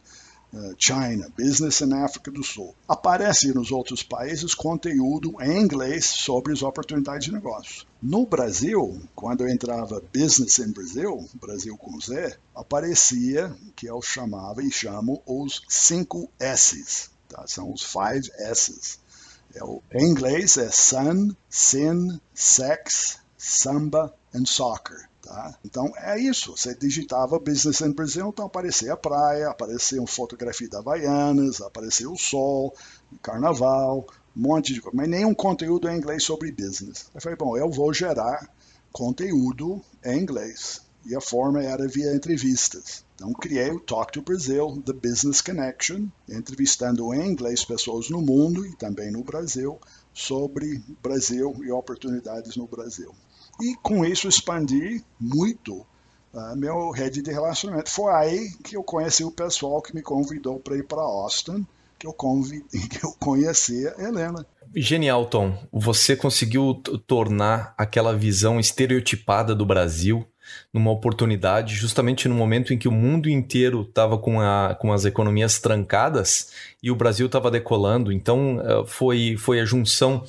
China, 0.78 1.30
Business 1.36 1.80
in 1.80 1.92
África 1.92 2.30
do 2.30 2.42
Sul. 2.42 2.74
Aparece 2.88 3.52
nos 3.54 3.70
outros 3.70 4.02
países 4.02 4.54
conteúdo 4.54 5.34
em 5.40 5.60
inglês 5.60 6.06
sobre 6.06 6.52
as 6.52 6.62
oportunidades 6.62 7.26
de 7.26 7.32
negócio. 7.32 7.86
No 8.02 8.26
Brasil, 8.26 9.00
quando 9.14 9.42
eu 9.42 9.48
entrava 9.48 10.02
Business 10.12 10.58
in 10.58 10.72
Brazil, 10.72 11.28
Brasil 11.34 11.76
com 11.76 12.00
Z, 12.00 12.36
aparecia 12.54 13.54
que 13.76 13.86
eu 13.86 14.00
chamava 14.02 14.62
e 14.62 14.70
chamo 14.70 15.22
os 15.26 15.62
5 15.68 16.30
S's. 16.38 17.10
Tá? 17.28 17.44
São 17.46 17.72
os 17.72 17.82
5 17.82 18.34
S's 18.38 18.98
é 19.54 19.64
o, 19.64 19.82
em 19.92 20.08
inglês 20.08 20.56
é 20.56 20.70
Sun, 20.70 21.34
Sin, 21.48 22.20
Sex, 22.32 23.18
Samba 23.36 24.14
and 24.34 24.46
Soccer. 24.46 25.08
Tá? 25.22 25.58
Então 25.64 25.92
é 25.96 26.18
isso. 26.18 26.56
Você 26.56 26.74
digitava 26.74 27.38
Business 27.38 27.80
in 27.80 27.92
Brazil, 27.92 28.28
então 28.28 28.46
aparecia 28.46 28.94
a 28.94 28.96
praia, 28.96 29.48
aparecia 29.48 30.00
uma 30.00 30.06
fotografia 30.06 30.68
da 30.68 30.78
Havaianas, 30.78 31.60
aparecia 31.60 32.10
o 32.10 32.16
sol, 32.16 32.74
carnaval, 33.22 34.06
um 34.36 34.40
monte 34.40 34.72
de 34.72 34.80
coisa. 34.80 34.96
Mas 34.96 35.08
nenhum 35.08 35.34
conteúdo 35.34 35.88
em 35.88 35.96
inglês 35.96 36.24
sobre 36.24 36.50
business. 36.50 37.06
Eu 37.14 37.20
falei, 37.20 37.36
bom, 37.36 37.56
eu 37.56 37.70
vou 37.70 37.92
gerar 37.92 38.48
conteúdo 38.92 39.82
em 40.04 40.18
inglês. 40.18 40.80
E 41.04 41.14
a 41.14 41.20
forma 41.20 41.62
era 41.62 41.88
via 41.88 42.14
entrevistas. 42.14 43.04
Então 43.14 43.32
criei 43.32 43.70
o 43.70 43.80
Talk 43.80 44.12
to 44.12 44.22
Brazil, 44.22 44.82
The 44.84 44.92
Business 44.92 45.40
Connection, 45.40 46.06
entrevistando 46.28 47.12
em 47.14 47.30
inglês 47.30 47.64
pessoas 47.64 48.08
no 48.08 48.20
mundo 48.20 48.66
e 48.66 48.74
também 48.76 49.10
no 49.10 49.22
Brasil 49.22 49.78
sobre 50.12 50.82
Brasil 51.02 51.54
e 51.62 51.70
oportunidades 51.70 52.56
no 52.56 52.66
Brasil. 52.66 53.14
E 53.62 53.76
com 53.82 54.04
isso 54.04 54.28
expandi 54.28 55.04
muito 55.18 55.86
uh, 56.32 56.56
meu 56.56 56.90
rede 56.90 57.22
de 57.22 57.30
relacionamento. 57.30 57.90
Foi 57.90 58.12
aí 58.12 58.52
que 58.64 58.76
eu 58.76 58.82
conheci 58.82 59.24
o 59.24 59.30
pessoal 59.30 59.82
que 59.82 59.94
me 59.94 60.02
convidou 60.02 60.58
para 60.58 60.76
ir 60.76 60.84
para 60.84 61.02
Austin, 61.02 61.66
que 61.98 62.06
eu, 62.06 62.14
que 62.88 63.04
eu 63.04 63.12
conheci 63.18 63.86
a 63.86 64.02
Helena. 64.02 64.46
Genial, 64.74 65.26
Tom. 65.26 65.58
Você 65.72 66.16
conseguiu 66.16 66.74
tornar 67.06 67.74
aquela 67.76 68.16
visão 68.16 68.60
estereotipada 68.60 69.54
do 69.54 69.66
Brasil 69.66 70.24
numa 70.72 70.90
oportunidade, 70.90 71.74
justamente 71.74 72.28
no 72.28 72.34
momento 72.34 72.72
em 72.72 72.78
que 72.78 72.88
o 72.88 72.92
mundo 72.92 73.28
inteiro 73.28 73.82
estava 73.82 74.18
com, 74.18 74.38
com 74.80 74.92
as 74.92 75.04
economias 75.04 75.58
trancadas 75.58 76.52
e 76.82 76.90
o 76.90 76.96
Brasil 76.96 77.26
estava 77.26 77.50
decolando. 77.50 78.10
Então, 78.10 78.60
eh, 78.60 78.84
foi, 78.86 79.36
foi 79.36 79.60
a 79.60 79.64
junção 79.64 80.24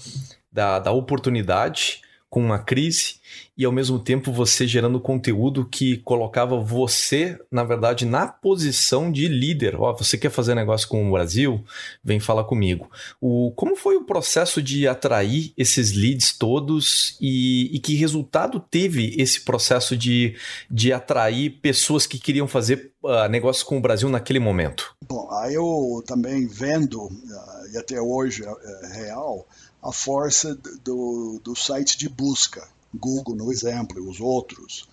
da, 0.52 0.80
da 0.80 0.92
oportunidade 0.92 2.02
com 2.32 2.40
uma 2.40 2.60
crise 2.60 3.16
e 3.58 3.66
ao 3.66 3.74
mesmo 3.74 4.00
tempo 4.00 4.32
você 4.32 4.66
gerando 4.66 5.02
conteúdo 5.02 5.66
que 5.66 5.98
colocava 5.98 6.58
você, 6.58 7.38
na 7.52 7.62
verdade, 7.62 8.06
na 8.06 8.26
posição 8.26 9.12
de 9.12 9.28
líder. 9.28 9.76
Ó, 9.76 9.92
oh, 9.92 9.98
você 9.98 10.18
quer 10.18 10.32
fazer 10.32 10.56
negócio 10.56 10.88
com 10.88 11.06
o 11.06 11.12
Brasil? 11.12 11.62
Vem 12.02 12.22
falar 12.22 12.46
comigo. 12.46 12.90
O, 13.20 13.52
como 13.54 13.76
foi 13.76 13.98
o 13.98 14.06
processo 14.06 14.62
de 14.62 14.88
atrair 14.88 15.54
esses 15.58 15.92
leads 15.92 16.32
todos 16.32 17.18
e, 17.20 17.70
e 17.76 17.80
que 17.80 17.96
resultado 17.96 18.62
teve 18.62 19.14
esse 19.18 19.42
processo 19.42 19.98
de, 19.98 20.34
de 20.70 20.94
atrair 20.94 21.60
pessoas 21.62 22.08
que 22.08 22.18
queriam 22.18 22.48
fazer 22.48 22.94
uh, 23.04 23.28
negócio 23.30 23.66
com 23.66 23.78
o 23.78 23.82
Brasil 23.82 24.08
naquele 24.08 24.40
momento? 24.40 24.96
Bom, 25.06 25.30
aí 25.32 25.54
eu 25.54 26.02
também 26.08 26.48
vendo, 26.48 27.08
uh, 27.08 27.74
e 27.74 27.78
até 27.78 28.02
hoje 28.02 28.46
é, 28.46 28.48
é 28.48 29.04
real, 29.04 29.46
a 29.82 29.92
força 29.92 30.56
do, 30.84 31.40
do 31.44 31.56
site 31.56 31.98
de 31.98 32.08
busca 32.08 32.68
Google 32.94 33.36
no 33.36 33.52
exemplo, 33.52 33.98
e 33.98 34.10
os 34.10 34.20
outros. 34.20 34.88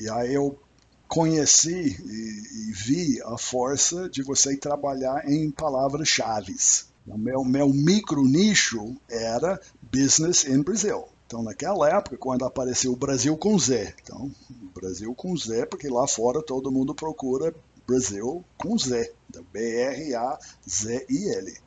E 0.00 0.08
aí 0.10 0.34
eu 0.34 0.58
conheci 1.06 1.70
e, 1.70 2.68
e, 2.68 2.72
vi 2.72 3.22
a 3.22 3.38
força 3.38 4.08
de 4.08 4.22
você 4.22 4.56
trabalhar 4.56 5.28
em 5.28 5.50
palavras-chave. 5.50 6.54
O 7.06 7.16
meu, 7.16 7.44
meu 7.44 7.68
micro 7.72 8.24
nicho 8.24 8.96
era 9.08 9.60
business 9.80 10.44
in 10.44 10.62
Brazil. 10.62 11.04
Então, 11.26 11.42
naquela 11.42 11.88
época, 11.88 12.16
quando 12.16 12.44
apareceu 12.44 12.92
o 12.92 12.96
Brasil 12.96 13.36
com 13.36 13.58
Z, 13.58 13.94
então, 14.02 14.30
Brasil 14.74 15.14
com 15.14 15.36
Z, 15.36 15.66
porque 15.66 15.88
lá 15.88 16.06
fora 16.06 16.42
todo 16.42 16.72
mundo 16.72 16.94
procura 16.94 17.54
Brasil 17.88 18.44
com 18.58 18.78
Z. 18.78 19.10
Então, 19.30 19.42
B-R-A-Z-I-L. 19.50 19.96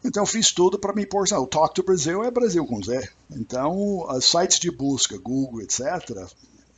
Então, 0.06 0.22
eu 0.22 0.28
fiz 0.28 0.52
tudo 0.52 0.78
para 0.78 0.94
me 0.94 1.06
pôr. 1.06 1.26
O 1.34 1.48
Talk 1.48 1.74
to 1.74 1.84
Brasil 1.84 2.24
é 2.24 2.30
Brasil 2.30 2.64
com 2.66 2.82
Z. 2.82 3.10
Então, 3.32 4.08
os 4.08 4.26
sites 4.26 4.60
de 4.60 4.70
busca, 4.70 5.18
Google, 5.18 5.62
etc., 5.62 6.30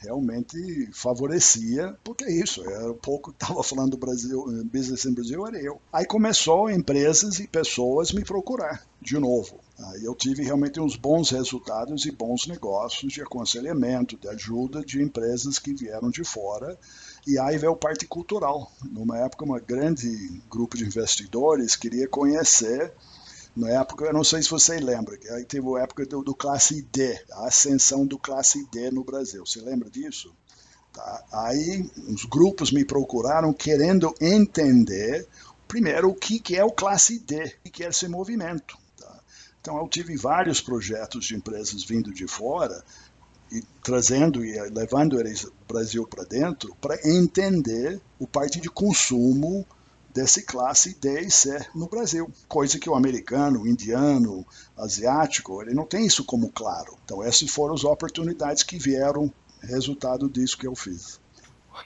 realmente 0.03 0.89
favorecia, 0.91 1.97
porque 2.03 2.25
é 2.25 2.32
isso, 2.32 2.62
era 2.62 2.91
um 2.91 2.97
pouco 2.97 3.32
que 3.34 3.43
estava 3.43 3.63
falando 3.63 3.91
do 3.91 3.97
Brasil, 3.97 4.45
Business 4.65 5.06
in 5.06 5.13
Brasil 5.13 5.47
era 5.47 5.58
eu. 5.62 5.82
Aí 5.91 6.06
começou 6.06 6.69
empresas 6.69 7.39
e 7.39 7.47
pessoas 7.47 8.12
me 8.12 8.23
procurar 8.23 8.86
de 9.01 9.17
novo. 9.17 9.60
Aí 9.79 10.03
eu 10.03 10.13
tive 10.13 10.43
realmente 10.43 10.79
uns 10.79 10.95
bons 10.95 11.29
resultados 11.29 12.06
e 12.06 12.12
bons 12.12 12.47
negócios 12.47 13.13
de 13.13 13.21
aconselhamento, 13.21 14.17
de 14.17 14.27
ajuda 14.27 14.82
de 14.82 15.01
empresas 15.01 15.58
que 15.58 15.73
vieram 15.73 16.10
de 16.10 16.23
fora 16.23 16.77
e 17.26 17.40
aí 17.40 17.58
veio 17.58 17.74
a 17.74 17.78
parte 17.78 18.06
cultural. 18.06 18.72
Numa 18.84 19.18
época, 19.18 19.46
um 19.46 19.60
grande 19.60 20.42
grupo 20.50 20.78
de 20.78 20.86
investidores 20.86 21.76
queria 21.76 22.08
conhecer. 22.08 22.92
Na 23.56 23.70
época, 23.70 24.06
eu 24.06 24.14
não 24.14 24.24
sei 24.24 24.42
se 24.42 24.50
você 24.50 24.80
lembra, 24.80 25.18
aí 25.32 25.46
teve 25.46 25.68
a 25.78 25.84
época 25.84 26.06
do, 26.06 26.24
do 26.24 26.34
Classe 26.34 26.82
D, 26.92 27.24
a 27.34 27.48
ascensão 27.48 28.06
do 28.06 28.18
Classe 28.18 28.68
D 28.72 28.90
no 28.90 29.04
Brasil. 29.04 29.46
Você 29.46 29.62
lembra 29.62 29.90
disso? 29.90 30.34
Tá. 30.92 31.24
Aí, 31.32 31.90
uns 32.08 32.26
grupos 32.26 32.72
me 32.72 32.84
procuraram 32.84 33.54
querendo 33.54 34.14
entender, 34.20 35.28
primeiro, 35.68 36.10
o 36.10 36.16
que, 36.16 36.40
que 36.40 36.56
é 36.56 36.64
o 36.64 36.72
Classe 36.72 37.20
D, 37.20 37.56
o 37.66 37.70
que 37.70 37.84
é 37.84 37.90
esse 37.90 38.08
movimento. 38.08 38.76
Tá. 39.00 39.20
Então, 39.62 39.78
eu 39.78 39.88
tive 39.88 40.18
vários 40.18 40.60
projetos 40.60 41.26
de 41.26 41.36
empresas 41.36 41.84
vindo 41.84 42.12
de 42.12 42.28
fora 42.28 42.84
e 43.54 43.63
trazendo 43.84 44.44
e 44.44 44.60
levando 44.70 45.20
eles 45.20 45.48
Brasil 45.68 46.08
para 46.08 46.24
dentro 46.24 46.76
para 46.82 46.98
entender 47.08 48.02
o 48.20 48.26
parte 48.26 48.60
de 48.60 48.70
consumo 48.70 49.66
desse 50.13 50.44
classe 50.44 50.96
D 51.00 51.22
e 51.22 51.32
C 51.32 51.60
no 51.74 51.88
Brasil, 51.88 52.30
coisa 52.48 52.78
que 52.78 52.89
o 52.89 52.96
americano, 52.96 53.62
o 53.62 53.68
indiano, 53.68 54.46
asiático, 54.78 55.62
ele 55.62 55.74
não 55.74 55.86
tem 55.86 56.06
isso 56.06 56.24
como 56.24 56.50
claro. 56.50 56.98
Então 57.04 57.24
essas 57.24 57.50
foram 57.50 57.74
as 57.74 57.84
oportunidades 57.84 58.63
que 58.63 58.78
vieram 58.78 59.32
resultado 59.62 60.30
disso 60.30 60.58
que 60.58 60.68
eu 60.68 60.76
fiz. 60.76 61.20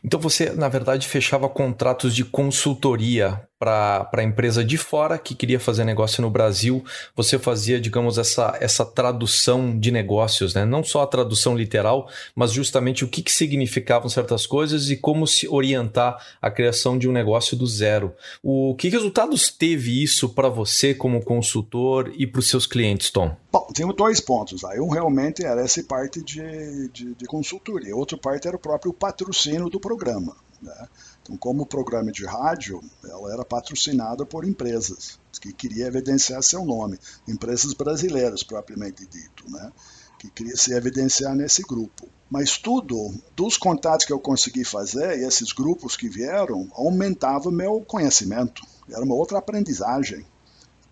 Então 0.04 0.20
você, 0.20 0.50
na 0.52 0.68
verdade, 0.68 1.08
fechava 1.08 1.48
contratos 1.48 2.14
de 2.14 2.26
consultoria 2.26 3.48
para 3.60 4.10
a 4.14 4.24
empresa 4.24 4.64
de 4.64 4.78
fora 4.78 5.18
que 5.18 5.34
queria 5.34 5.60
fazer 5.60 5.84
negócio 5.84 6.22
no 6.22 6.30
Brasil. 6.30 6.84
Você 7.16 7.40
fazia, 7.40 7.80
digamos, 7.80 8.18
essa, 8.18 8.56
essa 8.62 8.86
tradução 8.86 9.78
de 9.78 9.92
negócios, 9.92 10.54
né? 10.54 10.64
não 10.66 10.84
só 10.84 11.02
a 11.02 11.08
tradução 11.08 11.56
literal, 11.58 12.08
mas 12.36 12.52
justamente 12.52 13.04
o 13.04 13.08
que, 13.08 13.22
que 13.22 13.32
significavam 13.32 14.10
certas 14.10 14.46
coisas 14.46 14.90
e 14.90 14.98
como 14.98 15.26
se 15.26 15.48
orientar 15.48 16.24
a 16.42 16.52
criação 16.52 16.98
de 16.98 17.10
um 17.10 17.12
negócio 17.12 17.58
do 17.58 17.66
zero. 17.66 18.14
O 18.44 18.76
que 18.76 18.90
resultados 18.90 19.50
teve 19.50 20.04
isso 20.04 20.30
para 20.30 20.50
você 20.50 20.94
como 20.94 21.24
consultor 21.24 22.12
e 22.16 22.28
para 22.28 22.40
os 22.40 22.50
seus 22.50 22.68
clientes, 22.68 23.10
Tom? 23.10 23.36
Bom, 23.52 23.68
temos 23.74 23.96
dois 23.96 24.20
pontos. 24.20 24.64
Aí 24.64 24.80
um 24.80 24.90
realmente 24.90 25.44
era 25.44 25.62
essa 25.62 25.84
parte 25.84 26.24
de, 26.24 26.90
de, 26.90 27.16
de 27.16 27.26
consultoria, 27.26 27.96
outra 27.96 28.18
parte 28.18 28.48
era 28.48 28.56
o 28.56 28.60
próprio 28.60 28.94
patrocínio 28.94 29.70
do 29.70 29.80
programa. 29.80 30.36
Né? 30.62 30.88
Então, 31.28 31.36
como 31.36 31.66
programa 31.66 32.10
de 32.10 32.26
rádio, 32.26 32.82
ela 33.04 33.34
era 33.34 33.44
patrocinada 33.44 34.26
por 34.26 34.46
empresas 34.46 35.20
que 35.42 35.52
queriam 35.52 35.86
evidenciar 35.86 36.42
seu 36.42 36.64
nome, 36.64 36.98
empresas 37.28 37.74
brasileiras 37.74 38.44
propriamente 38.44 39.06
dito, 39.06 39.44
né? 39.52 39.74
que 40.18 40.32
queria 40.32 40.56
se 40.56 40.74
evidenciar 40.74 41.36
nesse 41.36 41.62
grupo. 41.64 42.08
Mas 42.30 42.58
tudo, 42.58 43.14
dos 43.36 43.58
contatos 43.58 44.06
que 44.06 44.14
eu 44.14 44.20
consegui 44.22 44.64
fazer, 44.64 45.20
e 45.20 45.26
esses 45.26 45.52
grupos 45.52 45.98
que 45.98 46.08
vieram, 46.08 46.70
aumentava 46.74 47.52
meu 47.52 47.82
conhecimento. 47.82 48.66
Era 48.90 49.04
uma 49.04 49.14
outra 49.14 49.38
aprendizagem. 49.38 50.26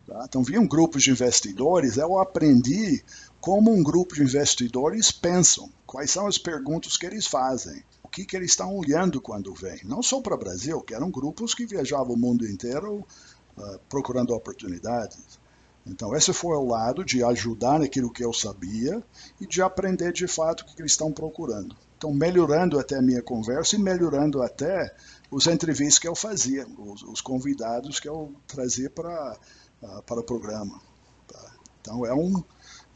Tá? 0.06 0.26
Então, 0.28 0.44
vinham 0.44 0.68
grupos 0.68 1.04
de 1.04 1.12
investidores, 1.12 1.96
eu 1.96 2.20
aprendi 2.20 3.02
como 3.40 3.72
um 3.72 3.82
grupo 3.82 4.16
de 4.16 4.22
investidores 4.22 5.12
pensam, 5.14 5.72
quais 5.88 6.12
são 6.12 6.28
as 6.28 6.38
perguntas 6.38 6.98
que 6.98 7.06
eles 7.06 7.26
fazem 7.26 7.82
que, 8.16 8.26
que 8.26 8.38
eles 8.38 8.52
estão 8.52 8.74
olhando 8.74 9.20
quando 9.20 9.54
vêm. 9.54 9.82
Não 9.84 10.02
só 10.02 10.22
para 10.22 10.36
o 10.36 10.38
Brasil, 10.38 10.80
que 10.80 10.96
eram 10.96 11.12
grupos 11.12 11.54
que 11.54 11.66
viajavam 11.66 12.16
o 12.16 12.18
mundo 12.18 12.48
inteiro 12.48 13.06
uh, 13.58 13.80
procurando 13.90 14.34
oportunidades. 14.34 15.38
Então, 15.86 16.16
esse 16.16 16.32
foi 16.32 16.56
o 16.56 16.66
lado 16.66 17.04
de 17.04 17.22
ajudar 17.26 17.78
naquilo 17.78 18.10
que 18.10 18.24
eu 18.24 18.32
sabia 18.32 19.04
e 19.40 19.46
de 19.46 19.62
aprender 19.62 20.14
de 20.14 20.28
fato 20.28 20.62
o 20.62 20.66
que 20.66 20.82
eles 20.82 20.94
estão 20.94 21.12
procurando. 21.12 21.76
Então, 21.98 22.14
melhorando 22.14 22.80
até 22.80 22.96
a 22.96 23.02
minha 23.02 23.22
conversa 23.22 23.76
e 23.76 23.80
melhorando 23.80 24.42
até 24.42 24.96
os 25.30 25.46
entrevistas 25.46 26.00
que 26.00 26.08
eu 26.08 26.16
fazia, 26.16 26.66
os, 26.78 27.04
os 27.04 27.20
convidados 27.20 28.00
que 28.00 28.08
eu 28.08 28.34
trazia 28.48 28.90
para, 28.90 29.38
uh, 29.84 30.02
para 30.04 30.22
o 30.22 30.24
programa. 30.24 30.80
Tá? 31.28 31.52
Então, 31.82 32.06
é, 32.06 32.14
um, 32.14 32.42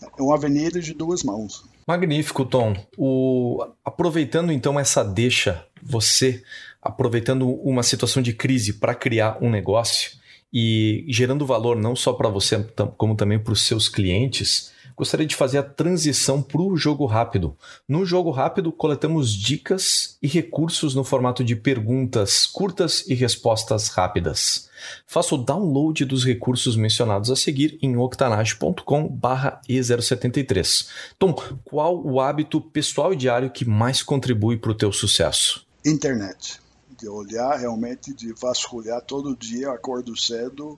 é 0.01 0.21
uma 0.21 0.35
avenida 0.35 0.79
de 0.79 0.93
duas 0.93 1.23
mãos. 1.23 1.65
Magnífico, 1.89 2.45
Tom. 2.45 2.75
O... 2.95 3.65
Aproveitando 3.83 4.51
então 4.51 4.79
essa 4.79 5.03
deixa, 5.03 5.65
você 5.81 6.43
aproveitando 6.79 7.49
uma 7.49 7.81
situação 7.81 8.21
de 8.21 8.31
crise 8.31 8.73
para 8.73 8.93
criar 8.93 9.39
um 9.41 9.49
negócio 9.49 10.11
e 10.53 11.03
gerando 11.09 11.47
valor 11.47 11.75
não 11.75 11.95
só 11.95 12.13
para 12.13 12.29
você, 12.29 12.63
como 12.95 13.15
também 13.15 13.39
para 13.39 13.53
os 13.53 13.63
seus 13.63 13.89
clientes, 13.89 14.71
gostaria 14.99 15.25
de 15.25 15.33
fazer 15.33 15.57
a 15.59 15.63
transição 15.63 16.41
para 16.41 16.61
o 16.61 16.75
jogo 16.75 17.05
rápido. 17.05 17.55
No 17.87 18.05
jogo 18.05 18.31
rápido, 18.31 18.69
coletamos 18.69 19.33
dicas 19.33 20.17
e 20.21 20.27
recursos 20.27 20.93
no 20.93 21.05
formato 21.05 21.41
de 21.41 21.55
perguntas 21.55 22.45
curtas 22.45 23.07
e 23.07 23.13
respostas 23.13 23.87
rápidas. 23.87 24.67
Faça 25.07 25.35
o 25.35 25.37
download 25.37 26.03
dos 26.03 26.25
recursos 26.25 26.75
mencionados 26.75 27.31
a 27.31 27.35
seguir 27.37 27.79
em 27.81 27.95
octanage.com/e073. 27.95 30.89
Tom, 31.17 31.33
qual 31.63 32.05
o 32.05 32.19
hábito 32.19 32.59
pessoal 32.59 33.13
e 33.13 33.15
diário 33.15 33.49
que 33.49 33.63
mais 33.63 34.03
contribui 34.03 34.57
para 34.57 34.71
o 34.71 34.75
teu 34.75 34.91
sucesso? 34.91 35.65
Internet. 35.85 36.59
De 36.99 37.07
olhar 37.07 37.57
realmente, 37.57 38.13
de 38.13 38.33
vasculhar 38.33 39.01
todo 39.01 39.33
dia, 39.33 39.71
acordo 39.71 40.13
cedo 40.19 40.77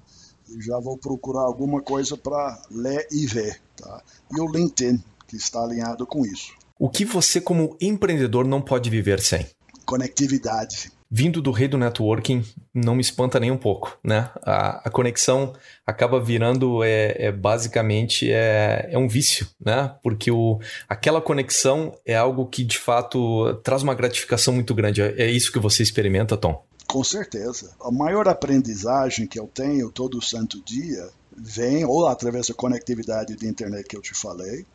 já 0.60 0.80
vou 0.80 0.98
procurar 0.98 1.42
alguma 1.42 1.82
coisa 1.82 2.18
para 2.18 2.62
ler 2.70 3.08
e 3.12 3.26
ver. 3.26 3.62
Tá? 3.76 4.02
E 4.36 4.42
o 4.42 4.52
LinkedIn, 4.52 5.04
que 5.28 5.36
está 5.36 5.64
alinhado 5.64 6.06
com 6.06 6.26
isso. 6.26 6.54
O 6.80 6.90
que 6.90 7.06
você, 7.06 7.40
como 7.40 7.78
empreendedor, 7.80 8.46
não 8.46 8.62
pode 8.62 8.90
viver 8.90 9.22
sem? 9.22 9.48
Conectividade 9.86 10.92
vindo 11.12 11.42
do 11.42 11.52
rei 11.52 11.68
do 11.68 11.78
networking, 11.78 12.42
não 12.74 12.96
me 12.96 13.02
espanta 13.02 13.38
nem 13.38 13.52
um 13.52 13.58
pouco, 13.58 14.00
né? 14.02 14.30
A, 14.42 14.88
a 14.88 14.90
conexão 14.90 15.54
acaba 15.86 16.22
virando, 16.22 16.82
é, 16.86 17.16
é 17.26 17.32
basicamente, 17.34 18.32
é, 18.32 18.88
é, 18.90 18.98
um 18.98 19.10
vício, 19.10 19.46
né? 19.64 19.94
Porque 20.02 20.32
o, 20.32 20.58
aquela 20.88 21.20
conexão 21.20 21.94
é 22.06 22.16
algo 22.16 22.46
que, 22.46 22.64
de 22.64 22.78
fato, 22.78 23.54
traz 23.62 23.84
uma 23.84 23.94
gratificação 23.94 24.54
muito 24.54 24.74
grande. 24.74 25.02
É, 25.02 25.14
é 25.18 25.30
isso 25.30 25.52
que 25.52 25.60
você 25.60 25.84
experimenta, 25.84 26.38
Tom? 26.38 26.64
Com 26.92 27.06
certeza. 27.06 27.74
A 27.80 27.90
maior 27.90 28.28
aprendizagem 28.28 29.26
que 29.26 29.40
eu 29.40 29.48
tenho 29.48 29.90
todo 29.90 30.22
santo 30.22 30.62
dia 30.62 31.10
vem 31.32 31.86
ou 31.86 32.06
através 32.06 32.48
da 32.48 32.54
conectividade 32.54 33.34
de 33.34 33.48
internet 33.48 33.88
que 33.88 33.96
eu 33.96 34.02
te 34.02 34.14
falei, 34.14 34.66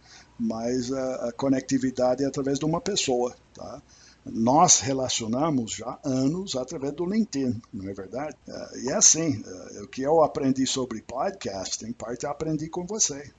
mas 0.41 0.91
a, 0.91 1.29
a 1.29 1.33
conectividade 1.33 2.25
é 2.25 2.27
através 2.27 2.59
de 2.59 2.65
uma 2.65 2.81
pessoa, 2.81 3.37
tá? 3.53 3.83
Nós 4.33 4.81
relacionamos 4.81 5.73
já 5.73 5.99
anos 6.05 6.57
através 6.57 6.93
do 6.93 7.07
LinkedIn, 7.07 7.61
não 7.73 7.89
é 7.89 7.95
verdade? 7.95 8.37
Uh, 8.47 8.79
e 8.85 8.91
é 8.91 8.95
assim, 8.95 9.41
uh, 9.41 9.85
o 9.85 9.89
que 9.89 10.03
eu 10.03 10.23
aprendi 10.23 10.67
sobre 10.67 11.03
podcast, 11.03 11.85
em 11.85 11.93
parte 11.93 12.27
aprendi 12.27 12.69
com 12.69 12.87
você. 12.87 13.31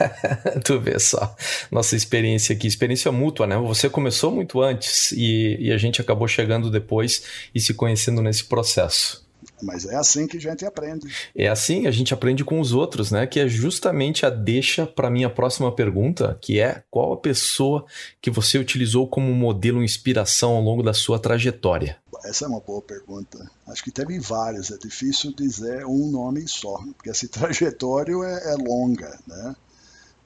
tu 0.64 0.80
vê 0.80 0.98
só, 0.98 1.34
nossa 1.70 1.96
experiência 1.96 2.54
aqui, 2.54 2.66
experiência 2.66 3.10
mútua, 3.10 3.46
né? 3.46 3.56
Você 3.58 3.88
começou 3.88 4.30
muito 4.30 4.60
antes 4.60 5.12
e, 5.12 5.56
e 5.58 5.72
a 5.72 5.78
gente 5.78 6.00
acabou 6.00 6.28
chegando 6.28 6.70
depois 6.70 7.22
e 7.54 7.60
se 7.60 7.74
conhecendo 7.74 8.22
nesse 8.22 8.44
processo. 8.44 9.25
Mas 9.62 9.86
é 9.86 9.96
assim 9.96 10.26
que 10.26 10.36
a 10.36 10.40
gente 10.40 10.64
aprende. 10.64 11.06
É 11.34 11.48
assim, 11.48 11.86
a 11.86 11.90
gente 11.90 12.12
aprende 12.12 12.44
com 12.44 12.60
os 12.60 12.72
outros, 12.72 13.10
né? 13.10 13.26
Que 13.26 13.40
é 13.40 13.48
justamente 13.48 14.26
a 14.26 14.30
deixa 14.30 14.86
para 14.86 15.10
minha 15.10 15.30
próxima 15.30 15.74
pergunta, 15.74 16.38
que 16.40 16.60
é 16.60 16.82
qual 16.90 17.12
a 17.12 17.16
pessoa 17.16 17.86
que 18.20 18.30
você 18.30 18.58
utilizou 18.58 19.08
como 19.08 19.32
modelo 19.32 19.82
inspiração 19.82 20.56
ao 20.56 20.62
longo 20.62 20.82
da 20.82 20.92
sua 20.92 21.18
trajetória? 21.18 21.98
Essa 22.24 22.44
é 22.44 22.48
uma 22.48 22.60
boa 22.60 22.82
pergunta. 22.82 23.50
Acho 23.66 23.84
que 23.84 23.90
teve 23.90 24.18
vários, 24.18 24.70
é 24.70 24.78
difícil 24.78 25.32
dizer 25.34 25.86
um 25.86 26.10
nome 26.10 26.46
só, 26.48 26.76
porque 26.96 27.10
esse 27.10 27.28
trajetório 27.28 28.22
é, 28.22 28.52
é 28.52 28.56
longa, 28.56 29.18
né? 29.26 29.56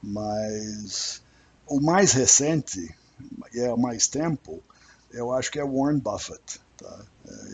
Mas 0.02 1.22
o 1.66 1.80
mais 1.80 2.12
recente, 2.12 2.94
e 3.54 3.60
é 3.60 3.76
mais 3.76 4.08
tempo, 4.08 4.62
eu 5.12 5.32
acho 5.32 5.50
que 5.50 5.58
é 5.58 5.64
Warren 5.64 5.98
Buffett. 5.98 6.60
Tá? 6.76 7.04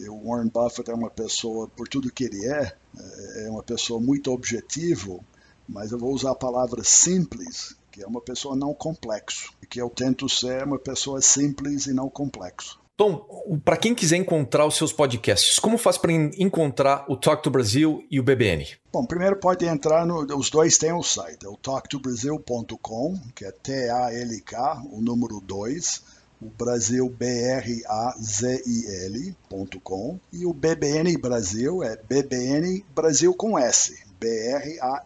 É, 0.05 0.11
o 0.11 0.29
Warren 0.29 0.49
Buffett 0.49 0.91
é 0.91 0.95
uma 0.95 1.11
pessoa, 1.11 1.69
por 1.69 1.89
tudo 1.89 2.13
que 2.13 2.25
ele 2.25 2.47
é, 2.47 2.73
é, 2.99 3.47
é 3.47 3.51
uma 3.51 3.63
pessoa 3.63 4.01
muito 4.01 4.33
objetivo, 4.33 5.25
mas 5.69 5.93
eu 5.93 5.99
vou 5.99 6.13
usar 6.13 6.33
a 6.33 6.37
palavra 6.37 6.83
simples, 6.85 7.77
que 7.91 8.03
é 8.03 8.07
uma 8.07 8.21
pessoa 8.21 8.57
não 8.57 8.73
complexo, 8.75 9.53
que 9.69 9.81
eu 9.81 9.91
tento 9.91 10.29
ser 10.29 10.65
uma 10.65 10.79
pessoa 10.79 11.21
simples 11.21 11.87
e 11.87 11.93
não 11.93 12.09
complexo. 12.09 12.79
Tom, 12.97 13.27
para 13.63 13.77
quem 13.77 13.95
quiser 13.95 14.17
encontrar 14.17 14.65
os 14.65 14.75
seus 14.75 14.91
podcasts, 14.91 15.59
como 15.59 15.77
faz 15.77 15.99
para 15.99 16.13
encontrar 16.13 17.05
o 17.09 17.17
Talk 17.17 17.43
to 17.43 17.51
Brasil 17.51 18.03
e 18.11 18.19
o 18.19 18.23
BBN? 18.23 18.67
Bom, 18.91 19.05
primeiro 19.05 19.37
pode 19.37 19.67
entrar 19.67 20.07
no. 20.07 20.21
Os 20.35 20.49
dois 20.49 20.79
têm 20.79 20.95
o 20.95 21.03
site, 21.03 21.45
é 21.45 21.49
o 21.49 21.59
talktobrasil.com, 21.59 23.21
que 23.35 23.45
é 23.45 23.53
T-A-L-K, 23.53 24.83
o 24.91 25.03
número 25.03 25.43
2 25.43 26.16
o 26.41 26.47
Brasil 26.47 27.09
B-R-A-Z-I-L.com 27.09 27.81
e 30.33 30.45
o 30.45 30.53
BBN 30.53 31.17
Brasil 31.17 31.83
é 31.83 31.97
BBN 31.97 32.85
Brasil 32.95 33.35
com 33.35 33.59
S, 33.59 33.99
B-R-A-S-I-L.com. 34.21 34.97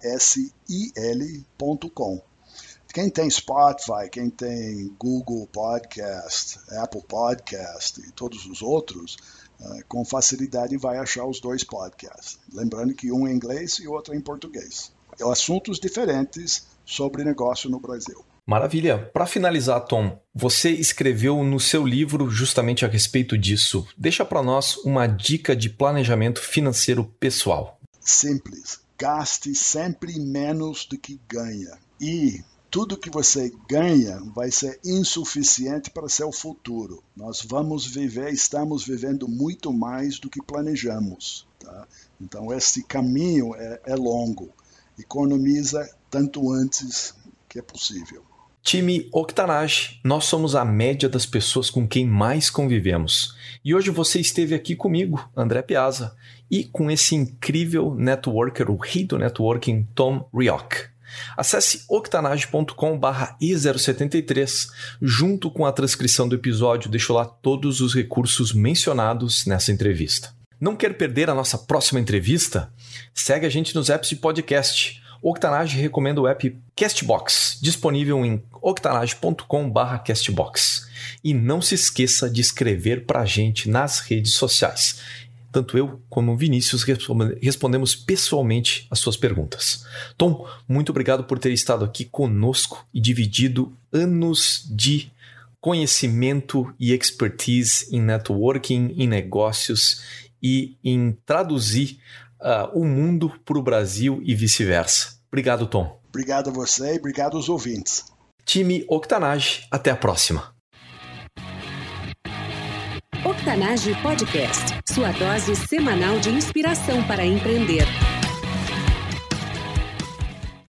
Quem 2.93 3.09
tem 3.09 3.31
Spotify, 3.31 4.11
quem 4.11 4.29
tem 4.29 4.93
Google 4.99 5.47
Podcast, 5.47 6.59
Apple 6.77 7.03
Podcast 7.03 8.01
e 8.01 8.11
todos 8.11 8.45
os 8.47 8.63
outros, 8.63 9.17
uh, 9.61 9.85
com 9.87 10.05
facilidade 10.05 10.77
vai 10.77 10.99
achar 10.99 11.25
os 11.25 11.41
dois 11.41 11.63
podcasts. 11.63 12.41
Lembrando 12.53 12.93
que 12.93 13.13
um 13.13 13.29
é 13.29 13.31
em 13.31 13.37
inglês 13.37 13.79
e 13.79 13.87
o 13.87 13.93
outro 13.93 14.13
é 14.13 14.17
em 14.17 14.21
português. 14.21 14.91
Assuntos 15.31 15.79
diferentes 15.79 16.67
sobre 16.85 17.23
negócio 17.23 17.71
no 17.71 17.79
Brasil. 17.79 18.25
Maravilha. 18.51 18.99
Para 19.13 19.27
finalizar, 19.27 19.81
Tom, 19.85 20.21
você 20.35 20.71
escreveu 20.71 21.45
no 21.45 21.61
seu 21.61 21.87
livro 21.87 22.29
justamente 22.29 22.85
a 22.85 22.89
respeito 22.89 23.39
disso. 23.39 23.87
Deixa 23.97 24.25
para 24.25 24.43
nós 24.43 24.77
uma 24.79 25.07
dica 25.07 25.55
de 25.55 25.71
planejamento 25.71 26.41
financeiro 26.41 27.05
pessoal. 27.21 27.79
Simples. 28.01 28.81
Gaste 28.99 29.55
sempre 29.55 30.19
menos 30.19 30.85
do 30.85 30.99
que 30.99 31.21
ganha. 31.29 31.79
E 32.01 32.43
tudo 32.69 32.99
que 32.99 33.09
você 33.09 33.53
ganha 33.69 34.21
vai 34.35 34.51
ser 34.51 34.81
insuficiente 34.85 35.89
para 35.89 36.09
seu 36.09 36.33
futuro. 36.33 37.05
Nós 37.17 37.43
vamos 37.43 37.87
viver, 37.87 38.33
estamos 38.33 38.85
vivendo 38.85 39.29
muito 39.29 39.73
mais 39.73 40.19
do 40.19 40.29
que 40.29 40.43
planejamos. 40.43 41.47
Tá? 41.61 41.87
Então, 42.21 42.53
esse 42.53 42.83
caminho 42.83 43.55
é, 43.55 43.81
é 43.87 43.95
longo. 43.95 44.51
Economiza 44.99 45.89
tanto 46.11 46.51
antes 46.51 47.15
que 47.49 47.61
é 47.61 47.63
possível. 47.63 48.29
Time 48.63 49.09
Octanage, 49.13 50.01
nós 50.05 50.27
somos 50.27 50.55
a 50.55 50.65
média 50.65 51.09
das 51.09 51.25
pessoas 51.25 51.71
com 51.71 51.89
quem 51.89 52.07
mais 52.07 52.51
convivemos. 52.51 53.35
E 53.65 53.75
hoje 53.75 53.91
você 53.91 54.21
esteve 54.21 54.55
aqui 54.55 54.77
comigo, 54.77 55.29
André 55.37 55.63
Piazza, 55.63 56.15
e 56.51 56.65
com 56.65 56.91
esse 56.91 57.15
incrível 57.15 57.95
networker, 57.95 58.71
o 58.71 58.77
rei 58.77 59.05
do 59.05 59.19
networking, 59.19 59.87
Tom 59.95 60.29
Rioch. 60.35 60.91
Acesse 61.37 61.85
octanage.com 61.89 63.01
i073. 63.01 64.69
Junto 65.01 65.51
com 65.51 65.67
a 65.67 65.73
transcrição 65.73 66.29
do 66.29 66.35
episódio, 66.35 66.91
deixo 66.91 67.13
lá 67.13 67.25
todos 67.25 67.81
os 67.81 67.95
recursos 67.95 68.53
mencionados 68.53 69.47
nessa 69.47 69.73
entrevista. 69.73 70.33
Não 70.61 70.77
quer 70.77 70.97
perder 70.97 71.31
a 71.31 71.35
nossa 71.35 71.57
próxima 71.57 71.99
entrevista? 71.99 72.73
Segue 73.15 73.47
a 73.47 73.51
gente 73.51 73.75
nos 73.75 73.89
apps 73.89 74.11
de 74.11 74.17
podcast. 74.17 75.03
Octanage 75.23 75.79
recomenda 75.79 76.21
o 76.21 76.27
app 76.27 76.59
Castbox, 76.75 77.59
disponível 77.61 78.25
em 78.25 78.43
octanage.com/castbox. 78.63 80.89
E 81.23 81.35
não 81.35 81.61
se 81.61 81.75
esqueça 81.75 82.31
de 82.31 82.41
escrever 82.41 83.05
para 83.05 83.21
a 83.21 83.27
gente 83.27 83.69
nas 83.69 84.01
redes 84.01 84.33
sociais. 84.35 85.03
Tanto 85.53 85.77
eu 85.77 86.01
como 86.09 86.33
o 86.33 86.37
Vinícius 86.37 86.85
respondemos 87.43 87.97
pessoalmente 87.97 88.87
as 88.91 89.01
suas 89.01 89.17
perguntas. 89.17 89.85
Tom, 90.17 90.47
muito 90.69 90.91
obrigado 90.91 91.25
por 91.25 91.39
ter 91.39 91.53
estado 91.53 91.85
aqui 91.85 92.05
conosco 92.05 92.87
e 92.95 93.01
dividido 93.01 93.77
anos 93.93 94.65
de 94.71 95.11
conhecimento 95.61 96.73
e 96.79 96.93
expertise 96.93 97.95
em 97.95 98.01
networking, 98.01 98.95
em 98.97 99.09
negócios 99.09 100.03
e 100.43 100.77
em 100.83 101.15
traduzir 101.27 101.99
uh, 102.41 102.79
o 102.79 102.85
mundo 102.85 103.33
para 103.45 103.59
o 103.59 103.63
Brasil 103.63 104.21
e 104.23 104.35
vice-versa. 104.35 105.21
Obrigado, 105.29 105.67
Tom. 105.67 106.01
Obrigado 106.09 106.51
a 106.51 106.53
você 106.53 106.95
e 106.95 106.99
obrigado 106.99 107.37
aos 107.37 107.49
ouvintes. 107.49 108.05
Time 108.45 108.85
Octanage, 108.89 109.67
até 109.71 109.91
a 109.91 109.97
próxima. 109.97 110.55
Octanage 113.25 113.95
Podcast, 114.03 114.81
sua 114.93 115.13
dose 115.13 115.55
semanal 115.55 116.19
de 116.19 116.31
inspiração 116.31 117.07
para 117.07 117.25
empreender. 117.25 117.87